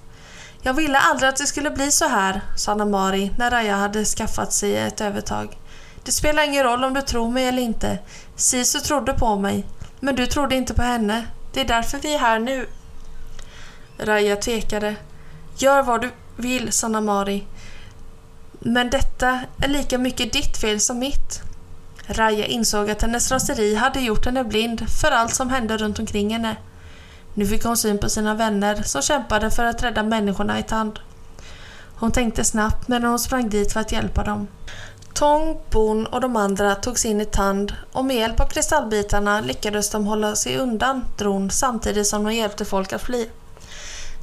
Jag 0.66 0.74
ville 0.74 0.98
aldrig 0.98 1.30
att 1.30 1.36
det 1.36 1.48
skulle 1.48 1.70
bli 1.70 1.92
så 1.92 2.08
här, 2.08 2.42
sa 2.56 2.76
Mari 2.76 3.32
när 3.38 3.52
Raja 3.52 3.76
hade 3.76 4.06
skaffat 4.06 4.54
sig 4.54 4.78
ett 4.78 5.02
övertag. 5.02 5.58
Det 6.04 6.12
spelar 6.12 6.44
ingen 6.44 6.64
roll 6.64 6.84
om 6.84 6.94
du 6.94 7.02
tror 7.02 7.32
mig 7.32 7.48
eller 7.48 7.62
inte. 7.62 8.00
Sisu 8.36 8.80
trodde 8.80 9.14
på 9.14 9.36
mig, 9.36 9.66
men 10.00 10.16
du 10.16 10.28
trodde 10.28 10.56
inte 10.56 10.74
på 10.74 10.82
henne. 10.82 11.26
Det 11.54 11.62
är 11.62 11.66
därför 11.66 11.98
vi 11.98 12.14
är 12.14 12.20
här 12.20 12.40
nu. 12.40 12.68
Raja 13.98 14.36
tvekade. 14.36 14.96
Gör 15.58 15.84
vad 15.84 16.02
du 16.02 16.12
vill, 16.38 16.72
sa 16.72 16.88
Namari. 16.88 17.44
Men 18.60 18.90
detta 18.90 19.40
är 19.58 19.68
lika 19.68 19.98
mycket 19.98 20.34
ditt 20.34 20.58
fel 20.58 20.80
som 20.80 21.00
mitt. 21.00 21.42
Raja 22.08 22.46
insåg 22.46 22.90
att 22.90 23.02
hennes 23.02 23.32
raseri 23.32 23.76
hade 23.76 24.00
gjort 24.00 24.26
henne 24.26 24.44
blind 24.44 24.90
för 25.02 25.12
allt 25.12 25.34
som 25.34 25.50
hände 25.50 25.78
runt 25.78 26.00
omkring 26.00 26.34
henne. 26.34 26.56
Nu 27.34 27.48
fick 27.48 27.64
hon 27.64 27.78
syn 27.78 27.98
på 27.98 28.10
sina 28.10 28.34
vänner 28.34 28.84
som 28.84 29.02
kämpade 29.02 29.52
för 29.52 29.64
att 29.64 29.84
rädda 29.84 30.04
människorna 30.04 30.60
i 30.60 30.64
Tand. 30.64 31.00
Hon 31.96 32.12
tänkte 32.12 32.44
snabbt 32.44 32.88
medan 32.88 33.10
hon 33.10 33.20
sprang 33.20 33.50
dit 33.50 33.74
för 33.74 33.80
att 33.80 33.92
hjälpa 33.92 34.24
dem. 34.24 34.48
Tong, 35.14 35.58
Bon 35.72 36.06
och 36.06 36.22
de 36.22 36.36
andra 36.36 36.76
tog 36.76 37.00
sig 37.00 37.12
in 37.12 37.22
i 37.22 37.26
Tand 37.26 37.74
och 37.92 38.06
med 38.06 38.16
hjälp 38.16 38.40
av 38.40 38.48
kristallbitarna 38.48 39.42
lyckades 39.42 39.90
de 39.90 40.06
hålla 40.06 40.36
sig 40.36 40.58
undan 40.58 41.06
Dron 41.18 41.50
samtidigt 41.50 42.08
som 42.08 42.24
de 42.24 42.34
hjälpte 42.34 42.66
folk 42.66 42.94
att 42.94 43.02
fly. 43.02 43.28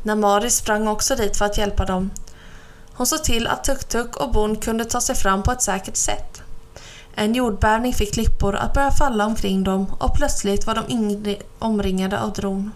Namari 0.02 0.50
sprang 0.50 0.88
också 0.88 1.16
dit 1.16 1.36
för 1.36 1.44
att 1.44 1.58
hjälpa 1.58 1.84
dem. 1.84 2.10
Hon 2.92 3.06
såg 3.06 3.24
till 3.24 3.46
att 3.46 3.64
Tuk-Tuk 3.64 4.16
och 4.16 4.32
Bon 4.32 4.56
kunde 4.56 4.84
ta 4.84 5.00
sig 5.00 5.14
fram 5.14 5.42
på 5.42 5.52
ett 5.52 5.62
säkert 5.62 5.96
sätt. 5.96 6.42
En 7.14 7.34
jordbävning 7.34 7.94
fick 7.94 8.14
klippor 8.14 8.54
att 8.54 8.74
börja 8.74 8.90
falla 8.90 9.26
omkring 9.26 9.64
dem 9.64 9.86
och 9.98 10.14
plötsligt 10.16 10.66
var 10.66 10.74
de 10.74 11.36
omringade 11.58 12.20
av 12.20 12.32
Dron. 12.32 12.70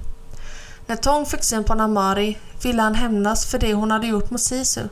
När 0.87 0.97
Tong 0.97 1.27
fick 1.27 1.45
syn 1.45 1.65
på 1.65 1.75
Namari 1.75 2.39
ville 2.63 2.83
han 2.83 2.95
hämnas 2.95 3.47
för 3.47 3.59
det 3.59 3.75
hon 3.75 3.91
hade 3.91 4.07
gjort 4.07 4.31
mot 4.31 4.41
Sisu. 4.41 4.89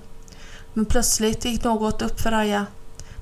Men 0.74 0.84
plötsligt 0.84 1.44
gick 1.44 1.64
något 1.64 2.02
upp 2.02 2.20
för 2.20 2.32
Aya. 2.32 2.66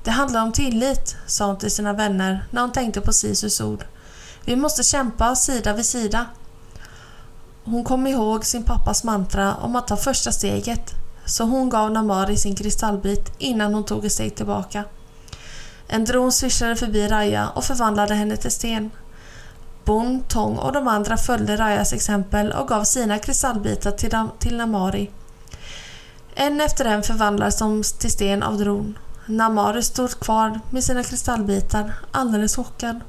Det 0.03 0.11
handlar 0.11 0.43
om 0.43 0.51
tillit, 0.51 1.15
sa 1.27 1.45
hon 1.45 1.57
till 1.57 1.71
sina 1.71 1.93
vänner 1.93 2.45
när 2.51 2.61
hon 2.61 2.71
tänkte 2.71 3.01
på 3.01 3.13
Sisus 3.13 3.61
ord. 3.61 3.85
Vi 4.45 4.55
måste 4.55 4.83
kämpa 4.83 5.35
sida 5.35 5.73
vid 5.73 5.85
sida. 5.85 6.25
Hon 7.63 7.83
kom 7.83 8.07
ihåg 8.07 8.45
sin 8.45 8.63
pappas 8.63 9.03
mantra 9.03 9.55
om 9.55 9.75
att 9.75 9.87
ta 9.87 9.97
första 9.97 10.31
steget, 10.31 10.91
så 11.25 11.43
hon 11.43 11.69
gav 11.69 11.91
Namari 11.91 12.37
sin 12.37 12.55
kristallbit 12.55 13.31
innan 13.37 13.73
hon 13.73 13.83
tog 13.83 14.05
ett 14.05 14.11
steg 14.11 14.35
tillbaka. 14.35 14.83
En 15.87 16.05
dron 16.05 16.31
svischade 16.31 16.75
förbi 16.75 17.07
Raja 17.07 17.49
och 17.49 17.63
förvandlade 17.63 18.13
henne 18.13 18.37
till 18.37 18.51
sten. 18.51 18.89
Bon, 19.85 20.23
Tong 20.27 20.57
och 20.57 20.73
de 20.73 20.87
andra 20.87 21.17
följde 21.17 21.57
Rajas 21.57 21.93
exempel 21.93 22.51
och 22.51 22.67
gav 22.67 22.83
sina 22.83 23.19
kristallbitar 23.19 23.91
till, 23.91 24.17
till 24.39 24.57
Namari. 24.57 25.11
En 26.35 26.61
efter 26.61 26.85
en 26.85 27.03
förvandlades 27.03 27.59
de 27.59 27.83
till 27.99 28.11
sten 28.11 28.43
av 28.43 28.57
dron. 28.57 28.97
Namari 29.25 29.83
stod 29.83 30.19
kvar 30.19 30.59
med 30.69 30.83
sina 30.83 31.03
kristallbitar, 31.03 31.93
alldeles 32.11 32.55
chockad. 32.55 32.99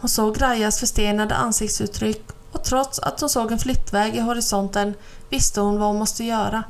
Hon 0.00 0.08
såg 0.08 0.42
Rajas 0.42 0.80
förstenade 0.80 1.34
ansiktsuttryck 1.34 2.22
och 2.52 2.64
trots 2.64 2.98
att 2.98 3.20
hon 3.20 3.30
såg 3.30 3.52
en 3.52 3.58
flyttväg 3.58 4.16
i 4.16 4.20
horisonten 4.20 4.94
visste 5.30 5.60
hon 5.60 5.78
vad 5.78 5.88
hon 5.88 5.98
måste 5.98 6.24
göra. 6.24 6.64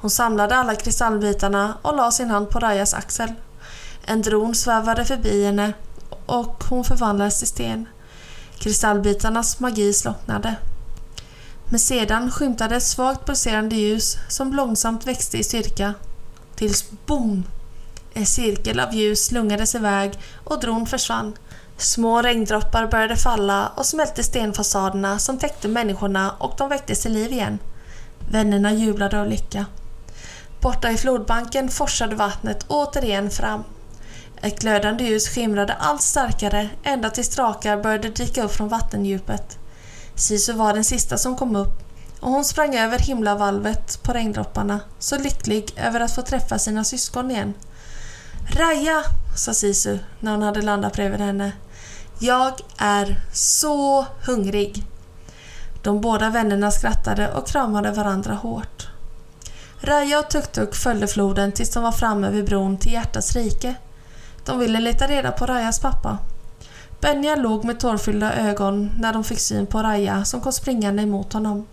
Hon 0.00 0.10
samlade 0.10 0.56
alla 0.56 0.74
kristallbitarna 0.74 1.74
och 1.82 1.96
la 1.96 2.10
sin 2.10 2.30
hand 2.30 2.50
på 2.50 2.58
Rajas 2.58 2.94
axel. 2.94 3.32
En 4.04 4.22
dron 4.22 4.54
svävade 4.54 5.04
förbi 5.04 5.44
henne 5.44 5.72
och 6.26 6.64
hon 6.68 6.84
förvandlades 6.84 7.38
till 7.38 7.48
sten. 7.48 7.86
Kristallbitarnas 8.58 9.60
magi 9.60 9.92
slocknade. 9.92 10.54
Men 11.68 11.80
sedan 11.80 12.30
skymtade 12.30 12.76
ett 12.76 12.82
svagt 12.82 13.26
pulserande 13.26 13.76
ljus 13.76 14.16
som 14.28 14.52
långsamt 14.52 15.06
växte 15.06 15.38
i 15.38 15.44
styrka. 15.44 15.94
Tills 16.56 16.84
BOOM! 17.06 17.44
En 18.14 18.26
cirkel 18.26 18.80
av 18.80 18.94
ljus 18.94 19.24
slungades 19.26 19.74
iväg 19.74 20.12
och 20.44 20.60
dron 20.60 20.86
försvann. 20.86 21.36
Små 21.76 22.22
regndroppar 22.22 22.86
började 22.86 23.16
falla 23.16 23.68
och 23.76 23.86
smälte 23.86 24.22
stenfasaderna 24.22 25.18
som 25.18 25.38
täckte 25.38 25.68
människorna 25.68 26.30
och 26.30 26.54
de 26.58 26.68
väcktes 26.68 27.02
till 27.02 27.12
liv 27.12 27.32
igen. 27.32 27.58
Vännerna 28.30 28.72
jublade 28.72 29.20
av 29.20 29.28
lycka. 29.28 29.66
Borta 30.60 30.90
i 30.90 30.96
flodbanken 30.96 31.68
forsade 31.68 32.16
vattnet 32.16 32.64
återigen 32.68 33.30
fram. 33.30 33.64
Ett 34.44 34.60
glödande 34.60 35.04
ljus 35.04 35.28
skimrade 35.28 35.74
allt 35.74 36.02
starkare 36.02 36.68
ända 36.82 37.10
tills 37.10 37.28
drakar 37.28 37.82
började 37.82 38.08
dyka 38.08 38.44
upp 38.44 38.52
från 38.52 38.68
vattendjupet. 38.68 39.58
Sisu 40.14 40.52
var 40.52 40.74
den 40.74 40.84
sista 40.84 41.18
som 41.18 41.36
kom 41.36 41.56
upp 41.56 41.82
och 42.20 42.30
hon 42.30 42.44
sprang 42.44 42.76
över 42.76 42.98
himlavalvet 42.98 44.02
på 44.02 44.12
regndropparna, 44.12 44.80
så 44.98 45.18
lycklig 45.18 45.74
över 45.76 46.00
att 46.00 46.14
få 46.14 46.22
träffa 46.22 46.58
sina 46.58 46.84
syskon 46.84 47.30
igen. 47.30 47.54
Raja, 48.50 49.02
sa 49.36 49.54
Sisu 49.54 49.98
när 50.20 50.32
hon 50.32 50.42
hade 50.42 50.62
landat 50.62 50.92
bredvid 50.92 51.20
henne. 51.20 51.52
Jag 52.18 52.52
är 52.78 53.20
så 53.32 54.06
hungrig. 54.26 54.84
De 55.82 56.00
båda 56.00 56.30
vännerna 56.30 56.70
skrattade 56.70 57.32
och 57.32 57.48
kramade 57.48 57.90
varandra 57.90 58.34
hårt. 58.34 58.88
Raja 59.80 60.18
och 60.18 60.30
Tuk-Tuk 60.30 60.74
följde 60.74 61.06
floden 61.06 61.52
tills 61.52 61.70
de 61.70 61.82
var 61.82 61.92
framme 61.92 62.30
vid 62.30 62.44
bron 62.44 62.78
till 62.78 62.92
Hjärtats 62.92 63.36
rike. 63.36 63.74
De 64.44 64.58
ville 64.58 64.80
leta 64.80 65.06
reda 65.06 65.32
på 65.32 65.46
Rajas 65.46 65.80
pappa. 65.80 66.18
Benja 67.00 67.36
låg 67.36 67.64
med 67.64 67.80
tårfyllda 67.80 68.34
ögon 68.34 68.90
när 68.98 69.12
de 69.12 69.24
fick 69.24 69.40
syn 69.40 69.66
på 69.66 69.82
Raja 69.82 70.24
som 70.24 70.40
kom 70.40 70.52
springande 70.52 71.02
emot 71.02 71.32
honom. 71.32 71.66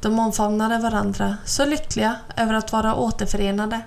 De 0.00 0.18
omfamnade 0.18 0.78
varandra, 0.78 1.36
så 1.44 1.64
lyckliga 1.64 2.16
över 2.36 2.54
att 2.54 2.72
vara 2.72 2.94
återförenade. 2.94 3.80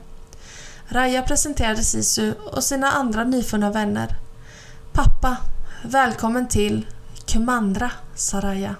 Raja 0.88 1.22
presenterade 1.22 1.84
Sisu 1.84 2.34
och 2.34 2.64
sina 2.64 2.92
andra 2.92 3.24
nyfunna 3.24 3.72
vänner. 3.72 4.16
Pappa, 4.94 5.38
välkommen 5.84 6.48
till 6.48 6.86
Kumandra, 7.26 7.92
sa 8.16 8.42
Raja. 8.42 8.76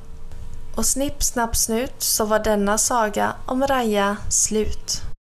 Och 0.76 0.86
snipp, 0.86 1.24
snapp, 1.24 1.56
snut 1.56 1.96
så 1.98 2.26
var 2.26 2.40
denna 2.40 2.78
saga 2.78 3.34
om 3.46 3.68
Raja 3.68 4.18
slut. 4.30 5.02